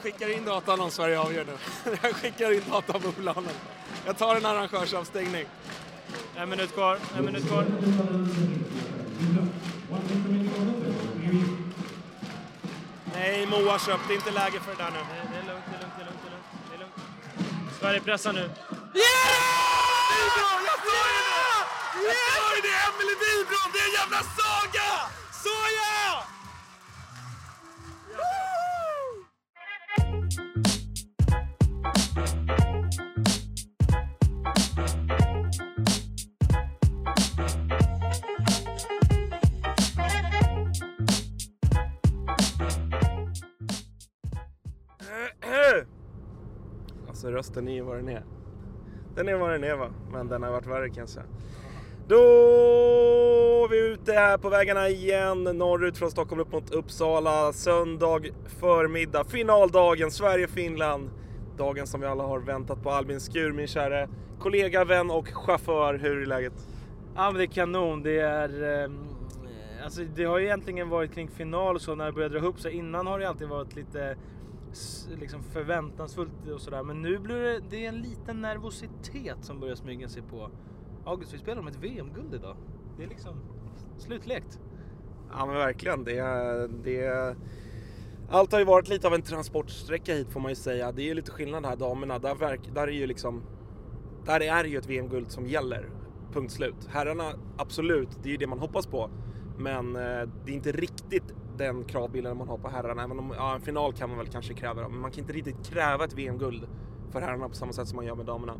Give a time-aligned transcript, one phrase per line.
[0.00, 1.52] skickar in datan om Sverige avgör nu.
[2.02, 3.54] Jag skickar in datan på planen.
[4.06, 5.46] Jag tar en arrangörsavstängning.
[6.36, 7.66] En minut kvar, en minut kvar.
[13.14, 14.98] Nej, Moa köpte inte läge för det där nu.
[14.98, 16.20] Det, det är lugnt, det är lugnt, det är lugnt,
[16.70, 16.94] det är lugnt.
[17.68, 17.78] Det är.
[17.80, 18.40] Sverige pressar nu.
[18.40, 18.50] Yeah!
[20.68, 21.60] Jag sa ju det!
[22.08, 22.78] Jag sa ju det!
[22.88, 24.88] Emelie Wibron, det är en jävla saga!
[25.44, 26.39] Såja!
[47.30, 48.24] För rösten är ju vad den är.
[49.14, 51.26] Den är vad den är va, men den har varit värre kan jag säga.
[52.08, 52.16] Då
[53.64, 57.52] är vi ute här på vägarna igen, norrut från Stockholm upp mot Uppsala.
[57.52, 58.20] Söndag
[58.60, 61.10] förmiddag, finaldagen, Sverige-Finland.
[61.56, 62.90] Dagen som vi alla har väntat på.
[62.90, 65.94] Albin Skur, min kära kollega, vän och chaufför.
[65.94, 66.68] Hur är läget?
[67.14, 68.02] Ja men det är kanon.
[68.02, 68.82] Det är...
[68.84, 68.90] Eh,
[69.84, 72.60] alltså det har ju egentligen varit kring final och så när det började dra ihop
[72.60, 72.72] sig.
[72.72, 74.16] Innan har det alltid varit lite
[75.20, 76.82] liksom förväntansfullt och sådär.
[76.82, 80.50] Men nu blir det, det är en liten nervositet som börjar smyga sig på.
[81.04, 82.56] August, vi spelar om ett VM-guld idag.
[82.96, 83.34] Det är liksom
[83.98, 84.60] slutlekt.
[85.32, 86.04] Ja men verkligen.
[86.04, 86.20] Det,
[86.84, 87.36] det,
[88.30, 90.92] allt har ju varit lite av en transportsträcka hit får man ju säga.
[90.92, 92.18] Det är ju lite skillnad här damerna.
[92.18, 93.42] Där, verk, där är ju liksom...
[94.24, 95.90] Där är det ju ett VM-guld som gäller.
[96.32, 96.88] Punkt slut.
[96.88, 99.10] Herrarna, absolut, det är ju det man hoppas på.
[99.58, 103.04] Men eh, det är inte riktigt den kravbilden man har på herrarna.
[103.04, 104.88] Även om ja, en final kan man väl kanske kräva.
[104.88, 106.66] Men man kan inte riktigt kräva ett VM-guld
[107.12, 108.54] för herrarna på samma sätt som man gör med damerna.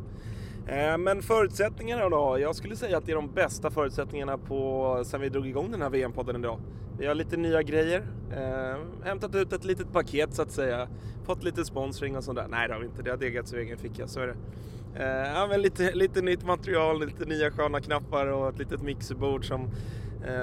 [0.67, 2.39] Eh, men förutsättningarna då?
[2.39, 5.81] Jag skulle säga att det är de bästa förutsättningarna på sen vi drog igång den
[5.81, 6.59] här VM-podden idag.
[6.97, 10.87] Vi har lite nya grejer, eh, hämtat ut ett litet paket så att säga,
[11.23, 12.47] fått lite sponsring och sånt där.
[12.47, 14.35] Nej det har vi inte, det har degats ur egen ficka, så är det.
[14.95, 19.47] Eh, ja, men lite, lite nytt material, lite nya sköna knappar och ett litet mixerbord
[19.47, 19.69] som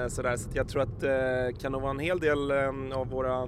[0.07, 0.37] sådär.
[0.37, 3.47] Så jag tror att det kan nog vara en hel del eh, av våra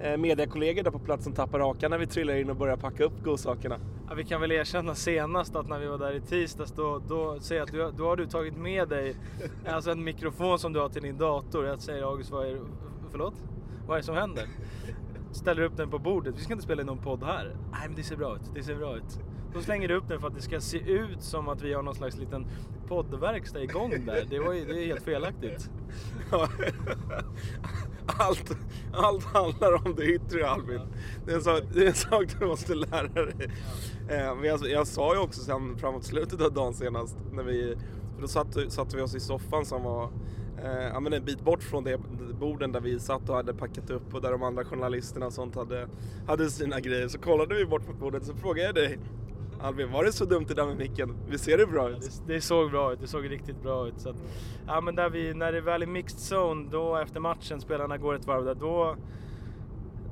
[0.00, 3.04] eh, mediakollegor där på plats som tappar hakan när vi trillar in och börjar packa
[3.04, 3.78] upp godsakerna.
[4.08, 7.40] Ja, vi kan väl erkänna senast att när vi var där i tisdags då, då
[7.40, 9.16] säger jag att du, då har du tagit med dig
[9.66, 11.66] alltså en mikrofon som du har till din dator.
[11.66, 12.60] Jag säger August, vad är
[13.10, 13.34] förlåt?
[13.86, 14.46] Vad är det som händer?
[15.32, 16.34] Ställer upp den på bordet.
[16.38, 17.56] Vi ska inte spela in någon podd här.
[17.72, 19.20] Nej men det ser bra ut, det ser bra ut.
[19.54, 21.82] Då slänger du upp den för att det ska se ut som att vi har
[21.82, 22.46] någon slags liten
[22.88, 24.26] poddverkstad igång där.
[24.30, 25.70] Det, var ju, det är helt felaktigt.
[26.30, 26.48] Ja.
[28.06, 28.56] Allt,
[28.92, 30.80] allt handlar om det yttre Albin.
[31.24, 33.50] Det är en sak, det är en sak du måste lära dig.
[34.08, 37.76] Eh, men jag, jag sa ju också sen framåt slutet av dagen senast, när vi,
[38.14, 40.10] för då satte, satt vi oss i soffan som var
[40.64, 41.98] eh, ja, men en bit bort från det
[42.40, 45.54] borden där vi satt och hade packat upp och där de andra journalisterna och sånt
[45.54, 45.88] hade,
[46.26, 47.08] hade sina grejer.
[47.08, 48.98] Så kollade vi bort mot bordet så frågade jag dig
[49.60, 51.16] Albin, var det så dumt det där med micken?
[51.28, 52.00] Vi ser det bra ut?
[52.00, 54.00] Det, det såg bra ut, det såg riktigt bra ut.
[54.00, 54.16] Så att,
[54.66, 58.14] ja, men där vi, när det väl är mixed zone, då efter matchen, spelarna går
[58.14, 58.96] ett varv där, då,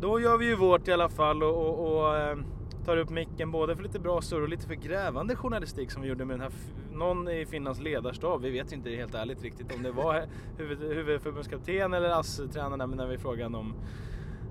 [0.01, 2.37] då gör vi ju vårt i alla fall och, och, och eh,
[2.85, 6.09] tar upp micken både för lite bra surr och lite för grävande journalistik som vi
[6.09, 6.53] gjorde med den här,
[6.93, 10.25] någon i Finlands ledarstab, vi vet inte helt ärligt riktigt om det var
[10.59, 13.75] huvud, huvudförbundskapten eller ASS-tränarna när vi frågade om,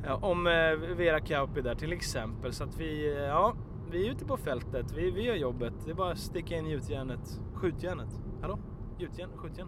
[0.06, 2.54] ja, om eh, Vera Kauppi där till exempel.
[2.54, 3.54] Så att vi, eh, ja,
[3.94, 5.74] vi är ute på fältet, vi, vi gör jobbet.
[5.86, 8.10] Det är bara att sticka in gjutjärnet, skjutjärnet.
[8.42, 8.60] Hallå?
[9.00, 9.68] Gjutjärn, skjutjärn?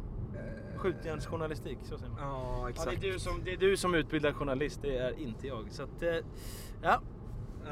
[0.77, 2.21] Skjutjärnsjournalistik, så säger man.
[2.21, 3.01] Ja, Ja, exakt.
[3.01, 5.71] det, är du som, det är du som utbildar journalist, det är inte jag.
[5.71, 6.15] Så att, eh,
[6.83, 7.01] ja.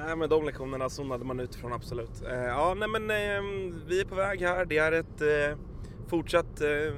[0.05, 2.23] Nej men de lektionerna zonade man utifrån absolut.
[2.25, 4.65] Eh, ja nej men eh, vi är på väg här.
[4.65, 5.57] Det är ett eh,
[6.07, 6.93] fortsatt eh,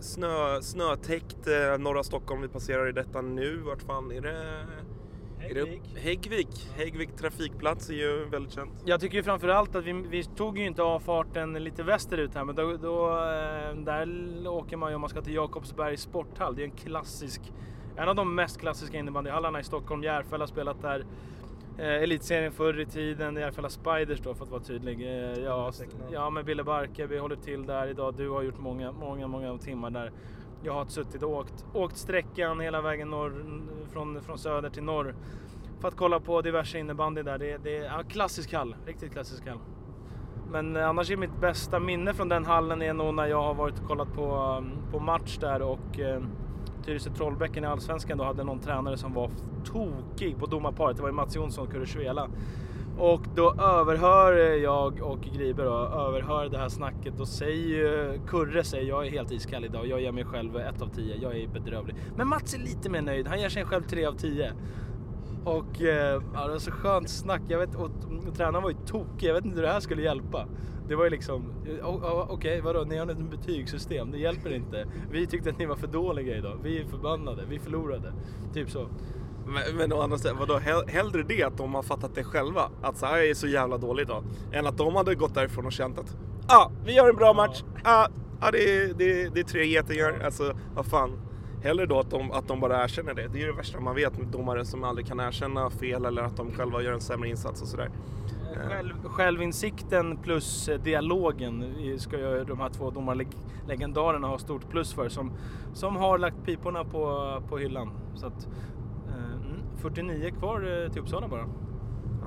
[0.00, 3.56] snö, snötäckt eh, norra Stockholm vi passerar i detta nu.
[3.56, 4.66] Vart fan är det?
[5.50, 6.70] Är det upp- Häggvik.
[6.76, 8.70] Häggvik trafikplats är ju väldigt känt.
[8.84, 12.44] Jag tycker ju framförallt att vi, vi tog ju inte av farten lite västerut här,
[12.44, 14.08] men då, då, eh, där
[14.48, 16.56] åker man ju om man ska till Jakobsbergs sporthall.
[16.56, 17.40] Det är en klassisk,
[17.96, 20.02] en av de mest klassiska innebandyhallarna i Stockholm.
[20.02, 21.04] Järfälla har spelat där.
[21.78, 25.00] Eh, elitserien förr i tiden, Järfälla Spiders då för att vara tydlig.
[25.02, 25.72] Eh, ja,
[26.12, 28.14] ja, med Bille Barke, vi håller till där idag.
[28.16, 30.12] Du har gjort många, många, många timmar där.
[30.62, 33.44] Jag har suttit och åkt, åkt sträckan hela vägen norr,
[33.92, 35.14] från, från söder till norr
[35.80, 37.38] för att kolla på diverse innebandy där.
[37.38, 39.58] Det, det är ja, klassisk hall, riktigt klassisk hall.
[40.50, 43.54] Men eh, annars är mitt bästa minne från den hallen är nog när jag har
[43.54, 46.22] varit och kollat på, mm, på match där och eh,
[46.84, 49.30] Tyresö Trollbäcken i Allsvenskan då hade någon tränare som var
[49.64, 50.96] tokig på domarparet.
[50.96, 51.86] Det var ju Mats Jonsson och Kurre
[52.98, 54.32] och då överhör
[54.62, 59.10] jag och Gribe då, överhör det här snacket och säger ju, Kurre säger jag är
[59.10, 59.86] helt iskall idag.
[59.86, 61.16] Jag ger mig själv ett av tio.
[61.16, 61.96] Jag är bedrövlig.
[62.16, 63.26] Men Mats är lite mer nöjd.
[63.26, 64.52] Han ger sig själv tre av tio.
[65.44, 67.42] Och eh, ja, det var så skönt snack.
[67.48, 67.90] Jag vet, och,
[68.28, 69.28] och tränaren var ju tokig.
[69.28, 70.46] Jag vet inte hur det här skulle hjälpa.
[70.88, 74.86] Det var ju liksom, okej okay, okej vadå, ni har ett betygssystem, det hjälper inte.
[75.10, 78.12] Vi tyckte att ni var för dåliga idag, vi är förbannade, vi förlorade.
[78.54, 78.88] Typ så.
[79.46, 82.70] Men, men å andra sidan, vadå, hell- hellre det att de har fattat det själva,
[82.82, 85.72] att så här är så jävla dåligt idag, än att de hade gått därifrån och
[85.72, 86.16] känt att
[86.48, 88.08] ja, ah, vi gör en bra match, ja,
[88.40, 91.18] ah, det, det, det är tre getingar, alltså vad fan.
[91.62, 93.28] Hellre då att de, att de bara erkänner det.
[93.28, 96.22] Det är ju det värsta man vet med domare som aldrig kan erkänna fel eller
[96.22, 97.90] att de själva gör en sämre insats och sådär.
[98.68, 105.08] Själv, självinsikten plus eh, dialogen ska ju de här två domarlegendarerna ha stort plus för
[105.08, 105.32] som,
[105.74, 107.90] som har lagt piporna på, på hyllan.
[108.14, 108.75] Så att, eh,
[109.76, 111.46] 49 kvar eh, till Uppsala bara.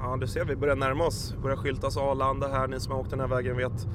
[0.01, 1.36] Ja, du ser, vi börjar närma oss.
[1.41, 2.68] Börjar skyltas Arlanda här.
[2.68, 3.88] Ni som har åkt den här vägen vet,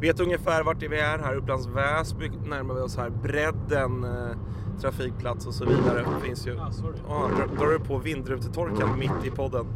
[0.00, 1.34] vet ungefär vart vi är här.
[1.34, 3.10] Upplands Väsby närmar vi oss här.
[3.10, 4.36] Bredden, eh,
[4.80, 6.04] trafikplats och så vidare.
[6.22, 6.58] Finns ju...
[6.58, 6.70] Ah.
[7.08, 9.66] Ja, drar, du på vindrutetorkaren mitt i podden.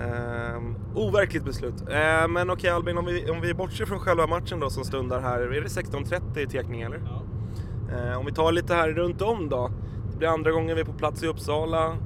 [0.00, 1.88] Ehm, overkligt beslut.
[1.90, 5.20] Ehm, men okej Albin, om vi, om vi bortser från själva matchen då som stundar
[5.20, 5.40] här.
[5.40, 7.00] Är det 16.30 i tekning eller?
[7.04, 7.22] Ja.
[7.96, 9.70] Eh, om vi tar lite här runt om då.
[10.20, 11.96] Det blir andra gången vi är på plats i Uppsala.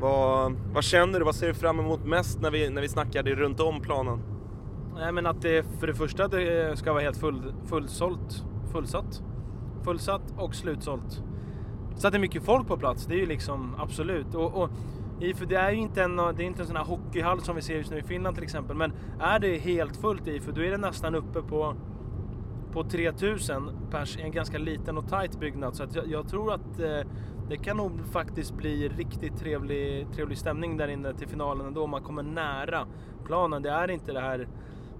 [0.00, 1.24] Vad, vad känner du?
[1.24, 4.18] Vad ser du fram emot mest när vi, när vi snackar det runt om planen?
[4.96, 9.22] Nej men att det för det första det ska vara helt full, fullsålt, fullsatt.
[9.84, 11.22] Fullsatt och slutsålt.
[11.96, 14.34] Så att det är mycket folk på plats, det är ju liksom absolut.
[14.34, 14.70] Och, och
[15.34, 17.62] för det är ju inte en, det är inte en sån här hockeyhall som vi
[17.62, 18.76] ser just nu i Finland till exempel.
[18.76, 21.74] Men är det helt fullt i, för då är det nästan uppe på,
[22.72, 25.76] på 3000 pers i en ganska liten och tight byggnad.
[25.76, 27.00] Så att jag, jag tror att eh,
[27.48, 31.86] det kan nog faktiskt bli riktigt trevlig, trevlig stämning där inne till finalen ändå.
[31.86, 32.86] Man kommer nära
[33.24, 33.62] planen.
[33.62, 34.40] Det är inte det här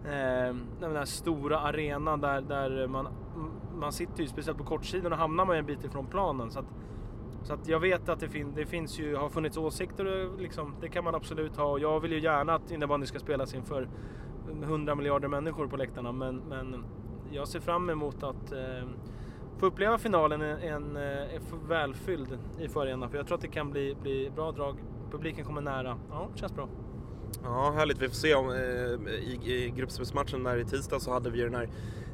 [0.04, 3.08] eh, den här stora arenan där, där man,
[3.74, 6.50] man sitter ju speciellt på kortsidan och hamnar man ju en bit ifrån planen.
[6.50, 6.66] Så att,
[7.42, 10.88] så att jag vet att det, fin, det finns ju, har funnits åsikter liksom, det
[10.88, 11.64] kan man absolut ha.
[11.64, 13.88] Och jag vill ju gärna att innebandy ska spelas inför
[14.62, 16.12] 100 miljarder människor på läktarna.
[16.12, 16.84] Men, men
[17.30, 18.88] jag ser fram emot att eh,
[19.58, 23.08] få uppleva finalen en, eh, en, en välfylld i Arena.
[23.08, 24.76] För jag tror att det kan bli, bli bra drag.
[25.10, 25.98] Publiken kommer nära.
[26.10, 26.68] Ja, det känns bra.
[27.42, 28.02] Ja, härligt.
[28.02, 31.54] Vi får se om eh, i, i gruppspelsmatchen där i tisdag så hade vi den
[31.54, 31.68] här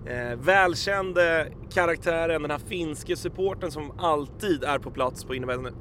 [0.07, 5.35] eh, välkände karaktären, den här finske supporten som alltid är på plats på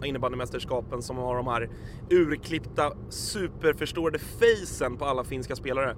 [0.03, 1.69] innebandymästerskapen som har de här
[2.09, 5.95] urklippta superförstorade facen på alla finska spelare.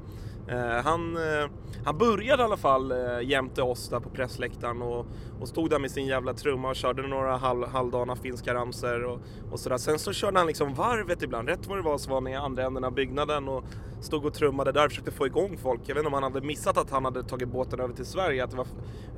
[0.51, 1.49] Eh, han, eh,
[1.85, 5.05] han började i alla fall eh, jämte oss där på pressläktaren och,
[5.39, 9.19] och stod där med sin jävla trumma och körde några halv, halvdana finska ramsor och,
[9.51, 9.77] och sådär.
[9.77, 11.49] Sen så körde han liksom varvet ibland.
[11.49, 13.63] Rätt vad det var så var han i andra änden av byggnaden och
[14.01, 15.81] stod och trummade där och försökte få igång folk.
[15.85, 18.43] Jag vet inte om han hade missat att han hade tagit båten över till Sverige,
[18.43, 18.67] att det var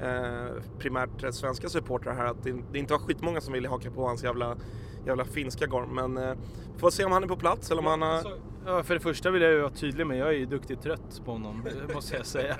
[0.01, 4.07] eh, primärt svenska supportrar här, att det, det inte var skitmånga som ville haka på
[4.07, 4.57] hans jävla,
[5.05, 5.95] jävla finska gorm.
[5.95, 6.35] Men eh,
[6.77, 8.09] får se om han är på plats eller om han har...
[8.09, 10.81] Alltså, Ja, för det första vill jag ju vara tydlig med, jag är ju duktigt
[10.81, 11.63] trött på honom,
[11.93, 12.55] måste jag säga.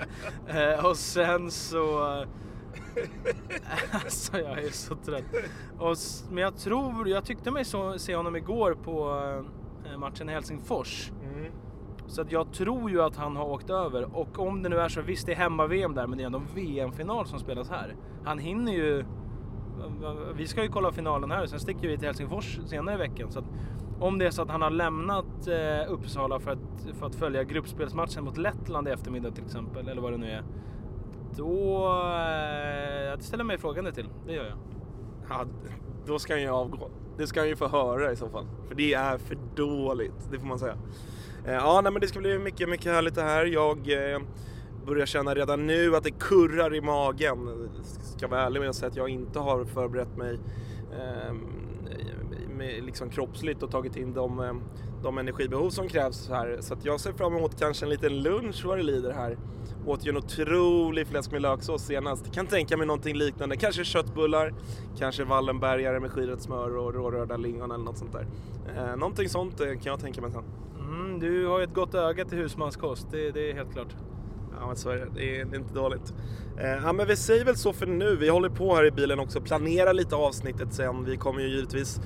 [0.46, 1.98] Eh, och sen så...
[3.90, 5.24] alltså jag är så trött.
[5.78, 5.96] Och,
[6.30, 9.22] men jag tror, jag tyckte mig så, se honom igår på
[9.86, 11.10] eh, matchen i Helsingfors.
[11.22, 11.52] Mm.
[12.06, 14.16] Så att jag tror ju att han har åkt över.
[14.16, 16.42] Och om det nu är så, visst det är hemma-VM där, men det är ändå
[16.54, 17.96] VM-final som spelas här.
[18.24, 19.04] Han hinner ju...
[20.34, 23.32] Vi ska ju kolla finalen här, sen sticker vi till Helsingfors senare i veckan.
[23.32, 23.44] Så att
[24.00, 26.58] om det är så att han har lämnat eh, Uppsala för att,
[26.98, 30.42] för att följa gruppspelsmatchen mot Lettland i eftermiddag till exempel, eller vad det nu är.
[31.36, 31.86] Då...
[32.02, 34.58] Eh, jag ställer mig frågande till, det gör jag.
[35.28, 35.44] Ja,
[36.06, 36.90] då ska han ju avgå.
[37.16, 38.46] Det ska han ju få höra i så fall.
[38.68, 40.76] För det är för dåligt, det får man säga.
[41.46, 43.44] Eh, Ja, nej, men det ska bli mycket, mycket härligt det här.
[43.46, 44.20] Jag eh,
[44.86, 47.68] börjar känna redan nu att det kurrar i magen.
[48.16, 50.38] Ska vara ärlig med att säga att jag inte har förberett mig
[50.92, 51.34] eh,
[52.56, 54.62] med, liksom kroppsligt och tagit in de, ehm,
[55.02, 56.58] de energibehov som krävs här.
[56.60, 59.38] Så att jag ser fram emot kanske en liten lunch vad det lider här.
[59.86, 62.34] Åt ju en otrolig fläsk med löksås senast.
[62.34, 63.56] Kan tänka mig någonting liknande.
[63.56, 64.54] Kanske köttbullar,
[64.98, 68.26] kanske Wallenbergare med skirat smör och rårörda lingon eller något sånt där.
[68.76, 70.44] Eh, någonting sånt eh, kan jag tänka mig sen.
[70.78, 73.94] Mm, du har ju ett gott öga till husmanskost, det, det är helt klart.
[74.60, 76.14] Ja men så är det, det är, det är inte dåligt.
[76.58, 78.16] Eh, ja men vi säger väl så för nu.
[78.16, 81.04] Vi håller på här i bilen också, planerar lite avsnittet sen.
[81.04, 82.00] Vi kommer ju givetvis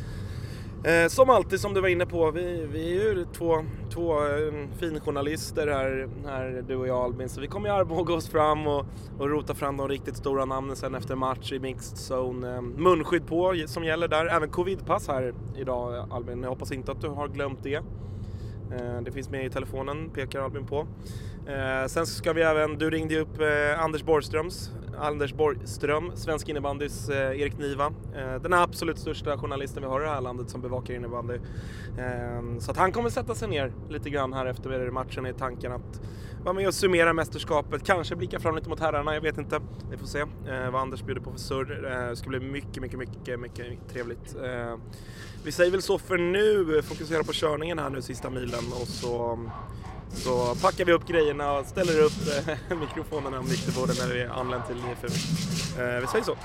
[0.85, 4.53] Eh, som alltid som du var inne på, vi, vi är ju två, två eh,
[4.79, 8.87] finjournalister här, här, du och jag Albin, så vi kommer ju armbåga oss fram och,
[9.19, 12.55] och rota fram de riktigt stora namnen sen efter match i mixed zone.
[12.55, 17.01] Eh, munskydd på som gäller där, även covidpass här idag Albin, jag hoppas inte att
[17.01, 17.75] du har glömt det.
[17.75, 20.87] Eh, det finns med i telefonen, pekar Albin på.
[21.49, 26.49] Eh, sen ska vi även, du ringde ju upp eh, Anders Borgströms Anders Borgström, svensk
[26.49, 27.93] innebandys eh, Erik Niva.
[28.17, 31.35] Eh, den absolut största journalisten vi har i det här landet som bevakar innebandy.
[31.99, 35.73] Eh, så att han kommer sätta sig ner lite grann här efter matchen i tanken
[35.73, 36.01] att
[36.45, 39.61] vara med och summera mästerskapet, kanske blicka fram lite mot herrarna, jag vet inte.
[39.91, 41.93] Vi får se eh, vad Anders bjuder på för surr.
[41.93, 44.37] Eh, det ska bli mycket, mycket, mycket, mycket trevligt.
[44.37, 44.77] Eh,
[45.45, 49.39] vi säger väl så för nu, fokusera på körningen här nu sista milen och så
[50.15, 54.67] så packar vi upp grejerna och ställer upp eh, mikrofonerna och mikrofonen när vi anlänt
[54.67, 55.07] till IFU.
[55.83, 56.37] Eh, vi säger så.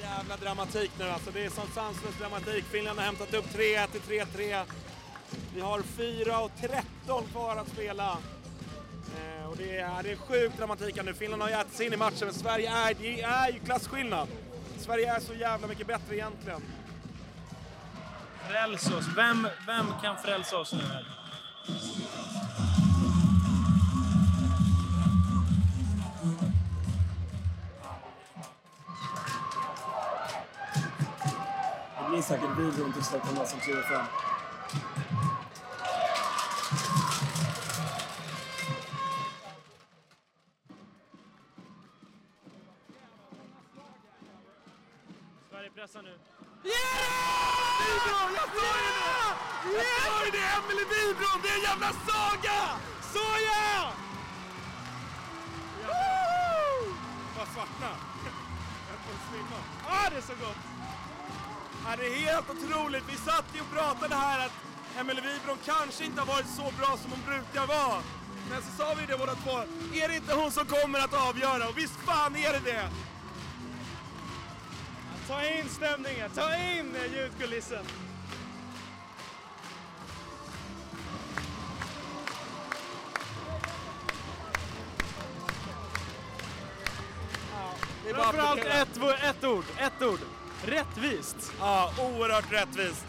[0.00, 1.30] jävla dramatik nu alltså.
[1.30, 2.64] Det är sån sanslös dramatik.
[2.64, 4.64] Finland har hämtat upp 3-1 till 3-3.
[5.54, 8.18] Vi har 4.13 kvar att spela.
[9.56, 11.14] Och det är, det är sjuk dramatik nu.
[11.14, 14.28] Finland har ju ätit sig in i matchen, men Sverige är, det är ju klasskillnad.
[14.78, 16.62] Sverige är så jävla mycket bättre egentligen.
[18.48, 19.04] Frälsa oss.
[19.16, 20.78] Vem, vem kan frälsa oss nu?
[31.98, 34.06] Det blir säkert videon till Stockholm som kliver fram.
[62.26, 63.04] Helt otroligt.
[63.08, 64.52] Vi satt ju och pratade här att
[64.98, 68.02] Emelie Wibron kanske inte har varit så bra som hon brukar vara.
[68.50, 69.58] Men så sa vi det båda två.
[69.94, 71.68] Är det inte hon som kommer att avgöra?
[71.68, 72.88] Och visst fan är det det!
[75.28, 77.84] Ta in stämningen, ta in ljudkulissen.
[88.04, 90.20] Det är Framförallt ett, ett ord, ett ord.
[90.64, 91.52] Rättvist.
[91.60, 93.04] Ja, oerhört rättvist.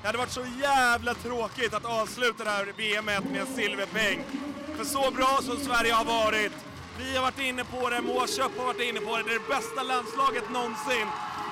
[0.00, 4.24] Det hade varit så jävla tråkigt att avsluta det här VMet med en silverpeng.
[4.76, 6.52] För så bra som Sverige har varit.
[6.98, 9.22] Vi har varit inne på det, Moa har varit inne på det.
[9.22, 11.06] Det är det bästa landslaget någonsin.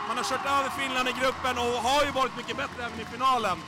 [0.08, 3.04] Man har kört över Finland i gruppen och har ju varit mycket bättre även i
[3.04, 3.58] finalen.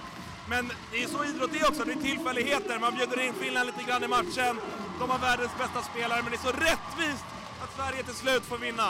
[0.49, 2.79] Men det är så idrott är också, det är tillfälligheter.
[2.79, 4.55] Man bjuder in Finland lite grann i matchen.
[4.99, 7.25] De har världens bästa spelare, men det är så rättvist
[7.63, 8.89] att Sverige till slut får vinna.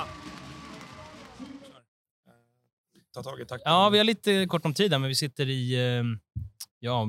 [3.15, 3.73] Ta tag i takten.
[3.73, 6.05] Ja, vi har lite kort om tid här, men vi sitter i eh,
[6.79, 7.09] ja,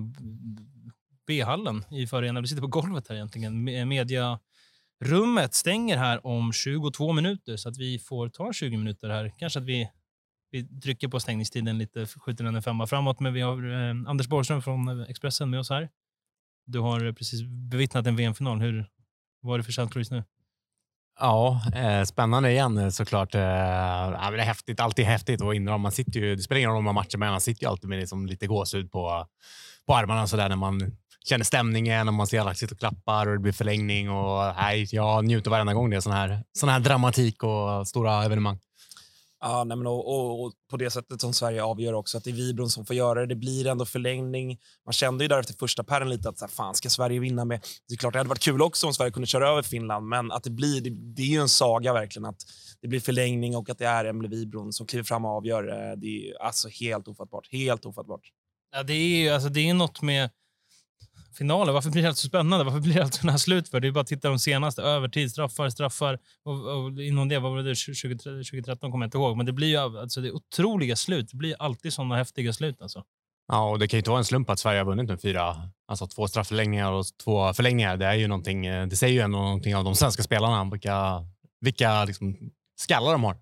[1.27, 2.41] B-hallen i Förena.
[2.41, 3.69] Vi sitter på golvet här egentligen.
[3.69, 9.33] Me- Mediarummet stänger här om 22 minuter, så att vi får ta 20 minuter här.
[9.38, 9.89] Kanske att vi,
[10.51, 13.19] vi trycker på stängningstiden lite, skjuter den en femma framåt.
[13.19, 15.89] Men vi har eh, Anders Borgström från eh, Expressen med oss här.
[16.65, 17.41] Du har precis
[17.72, 18.60] bevittnat en VM-final.
[18.62, 18.89] Hur
[19.41, 20.24] vad är det för känslor just nu?
[21.20, 23.36] Ja, eh, spännande igen eh, såklart.
[23.36, 25.77] Eh, ja, det är häftigt, alltid häftigt och vara.
[25.77, 27.89] Man sitter ju, det spelar ingen roll om man matchar, men man sitter ju alltid
[27.89, 29.25] med liksom lite gåshud på,
[29.88, 30.91] på armarna så där, när man
[31.29, 34.10] känner stämningen och man ser alla sitta och klappar och det blir förlängning.
[34.10, 38.24] Och, nej, jag njuter varenda gång det är sån här, sån här dramatik och stora
[38.24, 38.60] evenemang.
[39.46, 42.30] Ja, nej men och, och, och på det sättet som Sverige avgör också, att det
[42.30, 43.26] är Vibron som får göra det.
[43.26, 44.60] Det blir ändå förlängning.
[44.86, 47.46] Man kände ju där efter första pärren lite att så här, fan, ska Sverige vinna
[47.46, 47.66] med...
[47.88, 50.32] Det är klart, det hade varit kul också om Sverige kunde köra över Finland, men
[50.32, 52.42] att det blir, det, det är ju en saga verkligen att
[52.82, 55.68] det blir förlängning och att det är Emelie Vibron som kliver fram och avgör.
[55.68, 57.48] Eh, det är ju alltså helt ofattbart.
[57.52, 58.22] Helt ofattbart.
[58.76, 60.30] Ja, det är ju alltså, det är något med
[61.38, 61.74] finaler.
[61.74, 62.66] Varför blir det så spännande?
[62.66, 63.80] Varför blir det sådana här slut för?
[63.80, 64.82] Det är bara att titta de senaste.
[64.82, 66.20] Övertid, straffar, straffar.
[66.46, 69.38] Och, och inom det, vad var det, 20, 2013 kommer jag inte ihåg.
[69.38, 71.30] Men det blir ju alltså, det är otroliga slut.
[71.32, 72.82] Det blir alltid sådana häftiga slut.
[72.82, 73.04] Alltså.
[73.48, 75.70] Ja, och det kan ju inte vara en slump att Sverige har vunnit med fyra,
[75.88, 77.98] alltså två strafförlängningar och två förlängningar.
[77.98, 81.25] Det är ju någonting, det säger ju ändå någonting av de svenska spelarna, vilka,
[81.62, 82.38] vilka liksom
[82.75, 83.38] skallar de har.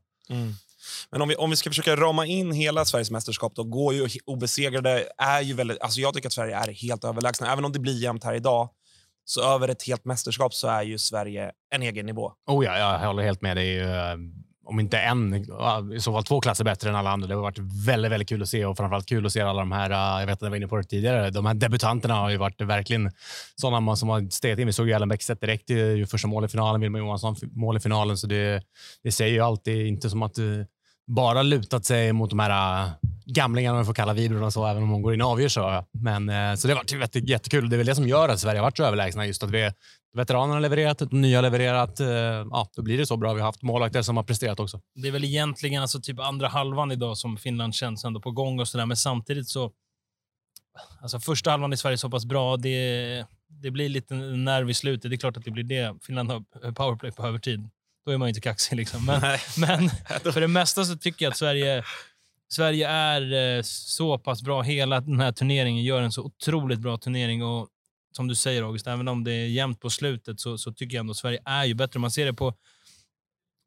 [1.12, 4.08] Men om vi, om vi ska försöka rama in hela Sveriges mästerskap, då går ju
[4.26, 5.82] obesegrade är ju väldigt...
[5.82, 7.52] Alltså jag tycker att Sverige är helt överlägsna.
[7.52, 8.70] Även om det blir jämnt här idag,
[9.26, 12.32] så över ett helt mästerskap så är ju Sverige en egen nivå.
[12.48, 13.58] Oh ja, jag håller helt med.
[13.58, 14.18] Det är ju, eh,
[14.72, 15.34] om inte en,
[15.94, 17.28] i så fall två klasser bättre än alla andra.
[17.28, 19.72] Det har varit väldigt, väldigt kul att se och framförallt kul att se alla de
[19.72, 22.30] här, eh, jag vet att jag var inne på det tidigare, de här debutanterna har
[22.30, 23.12] ju varit verkligen
[23.56, 24.68] sådana som har stegat in.
[24.68, 27.80] Vi såg ju Ellen Bäckstedt direkt i första mål i finalen, Wilma Johansson mål i
[27.80, 28.64] finalen, så det,
[29.04, 30.66] det säger ju alltid inte som att du
[31.08, 32.90] bara lutat sig mot de här eh,
[33.26, 35.86] gamlingarna, om jag får kalla Vibrorna så, även om hon går in och avgör så.
[35.92, 37.70] Men, så det har varit jättekul.
[37.70, 39.26] Det är väl det som gör att Sverige har varit så överlägsna.
[39.26, 39.72] Just att vi,
[40.14, 42.00] Veteranerna har levererat, de nya har levererat.
[42.00, 42.08] eh,
[42.52, 43.34] Ja, då blir det så bra.
[43.34, 44.82] Vi har haft målvakter som har presterat också.
[44.96, 48.60] Det är väl egentligen alltså typ andra halvan idag som Finland känns ändå på gång
[48.60, 48.86] och sådär.
[48.86, 49.72] Men samtidigt så...
[51.02, 52.58] Alltså första halvan i Sverige är så pass bra.
[52.58, 55.12] Det, det blir lite nerv i slutet.
[55.12, 55.96] Det är klart att det blir det.
[56.02, 57.70] Finland har powerplay på övertid.
[58.06, 58.76] Då är man ju inte kaxig.
[58.76, 59.06] Liksom.
[59.06, 59.22] Men,
[59.58, 59.90] men
[60.34, 61.84] för det mesta så tycker jag att Sverige,
[62.54, 64.62] Sverige är eh, så pass bra.
[64.62, 67.44] Hela den här turneringen gör en så otroligt bra turnering.
[67.44, 67.68] Och
[68.12, 71.00] som du säger August, även om det är jämnt på slutet så, så tycker jag
[71.00, 72.00] ändå att Sverige är ju bättre.
[72.00, 72.54] Man ser det på,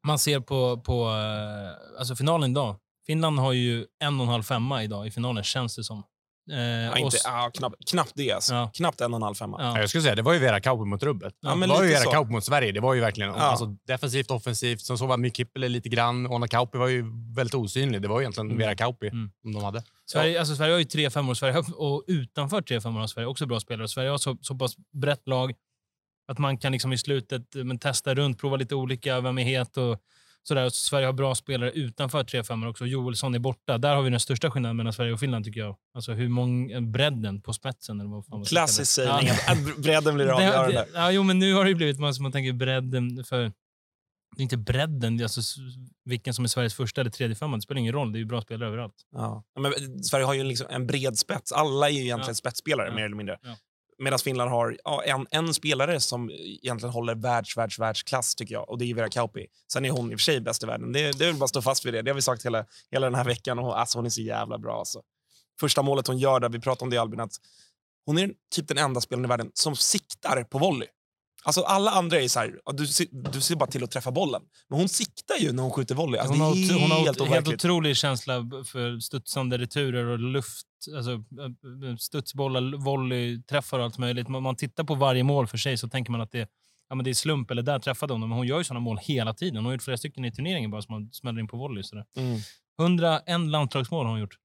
[0.07, 2.75] man ser på, på eh, alltså finalen idag.
[3.07, 6.03] Finland har ju en och en halv femma idag i finalen, känns det som.
[6.51, 8.31] Eh, Ja, inte, ja, knappt, knappt det.
[8.31, 8.53] Alltså.
[8.53, 8.71] Ja.
[8.73, 9.57] Knappt en och en halv femma.
[9.61, 9.65] ja.
[9.75, 11.33] Ja, jag skulle säga, det var ju Vera Kauppi mot rubbet.
[11.41, 12.11] Ja, det var ju Vera så.
[12.11, 12.71] Kauppi mot Sverige.
[12.71, 13.35] Det var ju verkligen Ja.
[13.35, 14.81] alltså, defensivt, offensivt.
[14.81, 16.27] Sen så var Mykippele lite grann.
[16.27, 18.01] Ona Kauppi var ju väldigt osynlig.
[18.01, 18.57] Det var ju egentligen Mm.
[18.57, 19.31] Vera Kauppi Mm.
[19.41, 19.83] som de hade.
[20.05, 23.27] Sverige, alltså Sverige har ju tre femmor Sverige har, och utanför tre femmor har Sverige
[23.27, 23.87] också bra spelare.
[23.87, 25.53] Sverige har så, så pass brett lag
[26.27, 29.43] att man kan liksom i slutet eh, men, testa runt, prova lite olika, vem är
[29.43, 29.97] het och
[30.43, 30.69] sådär.
[30.69, 32.85] Så Sverige har bra spelare utanför tre femmor också.
[32.85, 33.77] Joelsson är borta.
[33.77, 35.75] Där har vi den största skillnaden mellan Sverige och Finland tycker jag.
[35.93, 37.99] Alltså hur många, bredden på spetsen.
[37.99, 39.29] Eller vad fan Klassisk sägning.
[39.47, 40.87] att Bredden blir avgörande.
[40.93, 43.51] ja, jo, men nu har det ju blivit man, man tänker bredden för...
[44.35, 45.41] Det är inte bredden, det är alltså
[46.05, 47.55] vilken som är Sveriges första eller tredje femma.
[47.57, 48.95] Det spelar ingen roll, det är ju bra spelare överallt.
[49.11, 49.43] Ja.
[49.59, 51.51] Men Sverige har ju liksom en bred spets.
[51.51, 52.35] Alla är ju egentligen Ja.
[52.35, 52.95] spetsspelare, Ja.
[52.95, 53.39] mer eller mindre.
[53.41, 53.55] Ja.
[53.97, 58.69] Medan Finland har ja, en, en spelare som egentligen håller världs, världs, världsklass, tycker jag.
[58.69, 59.47] Och det är Vera Kauppi.
[59.71, 60.91] Sen är hon i och för sig bäst i världen.
[60.91, 62.01] Det, det är väl bara att stå fast vid det.
[62.01, 63.59] Det har vi sagt hela, hela den här veckan.
[63.59, 64.79] Och, alltså, hon är så jävla bra.
[64.79, 65.01] Alltså.
[65.59, 67.31] Första målet hon gör, där vi pratade om det i Albin, att
[68.05, 70.87] hon är typ den enda spelaren i världen som siktar på volley.
[71.45, 74.41] Alltså alla andra är så här, du, ser- du ser bara till att träffa bollen.
[74.69, 76.19] Men hon siktar ju när hon skjuter volley.
[76.19, 78.33] Alltså, hon, har, otro- hon har helt helt, helt otrolig känsla
[78.65, 84.27] för studsande returer och luft, alltså eh, eh, studsbollar, volleyträffar och allt möjligt.
[84.27, 86.49] Om man tittar på varje mål för sig så tänker man att det,
[86.89, 88.21] ja, men det är slump eller där träffade hon.
[88.21, 89.55] Men hon gör ju sådana mål hela tiden.
[89.55, 91.83] Hon har gjort flera stycken i turneringen bara som man smäller in på volley.
[91.83, 92.05] Sådär.
[92.17, 92.39] Mm.
[92.79, 94.37] 101 landslagsmål har hon gjort.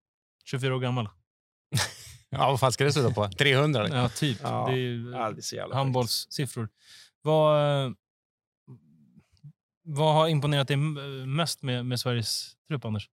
[0.50, 1.08] 24 år gammal.
[2.30, 3.28] Ja, vad fan ska det sluta på?
[3.28, 3.88] 300?
[3.88, 4.38] Ja, typ.
[4.42, 4.66] Ja.
[4.66, 5.12] Det är ju
[5.52, 6.68] Ja, handbollssiffror.
[7.22, 7.92] Vad, eh,
[9.82, 10.76] vad har imponerat dig
[11.26, 13.08] mest med, med Sveriges trupp, Anders?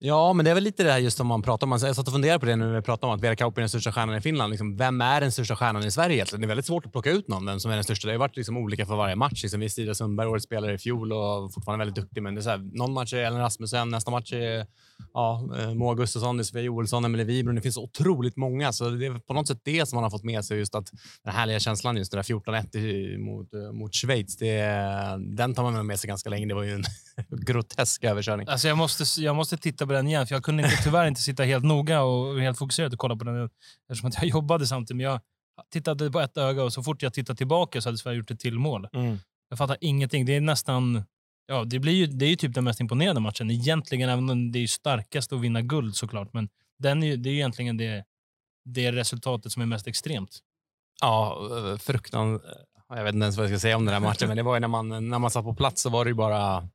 [0.00, 1.72] Ja, men det är väl lite det här just om man pratar om.
[1.72, 3.62] Alltså, jag satt och funderade på det när vi pratade om att Vera Kauppi är
[3.62, 4.50] den största stjärnan i Finland.
[4.50, 6.40] Liksom, vem är den största stjärnan i Sverige egentligen?
[6.40, 8.08] Det är väldigt svårt att plocka ut någon, vem som är den största.
[8.08, 9.42] Det har varit liksom olika för varje match.
[9.42, 12.42] Liksom, visst, Ida Sundberg, årets spelare i fjol och fortfarande väldigt duktig, men det är
[12.42, 14.66] så här, någon match är Ellen Rasmussen, nästa match är
[15.12, 17.54] ja, eh, Moa Gustafsson, Sofia Joelsson, Emelie Wibron.
[17.54, 20.24] Det finns otroligt många, så det är på något sätt det som man har fått
[20.24, 20.58] med sig.
[20.58, 20.90] Just att
[21.24, 24.62] den härliga känslan, just det där 14-1 mot, eh, mot Schweiz, det,
[25.36, 26.46] den tar man med sig ganska länge.
[26.46, 26.84] Det var ju en
[27.52, 28.48] grotesk överkörning.
[28.48, 31.20] Alltså jag, måste, jag måste titta på den igen, för jag kunde inte, tyvärr inte
[31.20, 33.50] sitta helt noga och helt fokuserat och kolla på den
[33.88, 34.96] eftersom att jag jobbade samtidigt.
[34.96, 35.20] Men jag
[35.72, 38.40] tittade på ett öga och så fort jag tittade tillbaka så hade Sverige gjort ett
[38.40, 38.88] till mål.
[38.92, 39.18] Mm.
[39.48, 40.26] Jag fattar ingenting.
[40.26, 41.04] Det är nästan...
[41.46, 43.50] Ja, det, blir ju, det är ju typ den mest imponerande matchen.
[43.50, 46.32] Egentligen, även om det är starkast att vinna guld såklart.
[46.32, 48.04] Men den är det är ju egentligen det,
[48.64, 50.38] det resultatet som är mest extremt.
[51.00, 51.38] Ja,
[51.80, 52.40] fruktan.
[52.88, 54.54] Jag vet inte ens vad jag ska säga om den här matchen, men det var
[54.54, 56.68] ju när man, när man satt på plats så var det ju bara...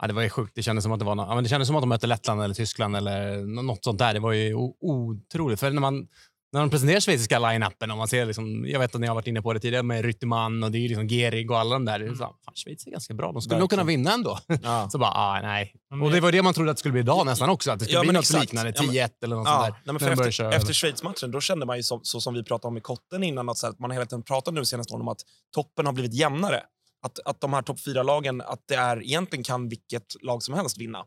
[0.00, 0.52] Ja, det var ju sjukt.
[0.54, 2.06] Det kändes som att det var nå- ja, men det kändes som att de mötte
[2.06, 4.14] Lettland eller Tyskland eller nå- något sånt där.
[4.14, 5.60] Det var ju otroligt.
[5.60, 6.06] För när man
[6.52, 9.26] när de presenterar schweiziska line-upen och man ser liksom, jag vet att ni har varit
[9.26, 12.08] inne på det tidigare med Rytteman och det är liksom Gerig och alla de där.
[12.08, 13.32] Så, fan, Schweiz är ganska bra.
[13.32, 14.38] De skulle nog kunna vinna ändå.
[14.62, 14.88] Ja.
[14.92, 15.74] Så bara, ah, nej.
[16.02, 17.70] Och det var det man trodde att det skulle bli idag nästan också.
[17.70, 18.40] Att det skulle Ja, bli något exakt.
[18.42, 18.72] liknande.
[18.76, 20.06] Ja, men- 10-1 eller något Ja, sånt där.
[20.06, 20.72] nej, efter, köra efter.
[20.72, 23.58] Schweiz-matchen då kände man ju så, så som vi pratade om i Kotten innan, att,
[23.58, 25.20] så här, att man hela tiden pratat nu senaste åren om att
[25.54, 26.62] toppen har blivit jämnare.
[27.02, 30.54] Att, att de här topp fyra lagen att det är, egentligen kan vilket lag som
[30.54, 31.04] helst vinna.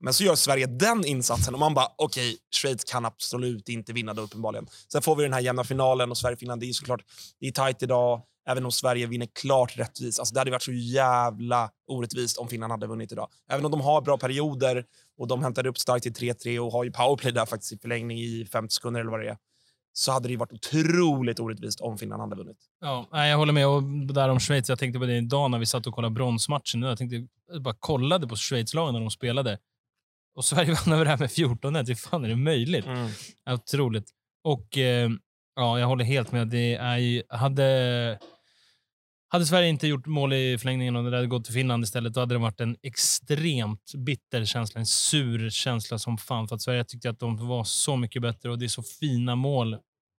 [0.00, 4.14] Men så gör Sverige den insatsen och man bara, okej, Schweiz kan absolut inte vinna
[4.14, 4.66] då uppenbarligen.
[4.92, 7.04] Sen får vi den här jämna finalen och Sverige-Finland, det är såklart,
[7.40, 10.18] det är tajt idag, även om Sverige vinner klart rättvist.
[10.18, 13.28] Alltså det hade varit så jävla orättvist om Finland hade vunnit idag.
[13.50, 14.84] Även om de har bra perioder
[15.18, 18.18] och de hämtade upp starkt till 3-3 och har ju powerplay där faktiskt i förlängning
[18.18, 19.36] i 50 sekunder eller vad det är.
[19.98, 22.56] Så hade det varit otroligt orättvist om Finland hade vunnit.
[22.80, 23.66] Ja, nej, jag håller med.
[23.68, 23.82] Och
[24.14, 26.82] där om Schweiz, jag tänkte på det idag när vi satt och kollade bronsmatchen.
[26.82, 29.58] Jag, tänkte, jag bara kollade på Schweiz-lagen när de spelade.
[30.36, 31.86] Och Sverige vann över det här med 14-1.
[31.86, 32.86] Hur fan är det möjligt?
[33.44, 34.10] Ja, Otroligt.
[34.44, 35.10] Och eh,
[35.56, 36.48] ja, jag håller helt med.
[36.48, 38.18] Det är ju, hade,
[39.28, 42.20] hade Sverige inte gjort mål i förlängningen och det hade gått till Finland istället, då
[42.20, 44.78] hade det varit en extremt bitter känsla.
[44.78, 46.48] En sur känsla som fan.
[46.48, 49.36] För att Sverige tyckte att de var så mycket bättre och det är så fina
[49.36, 49.78] mål.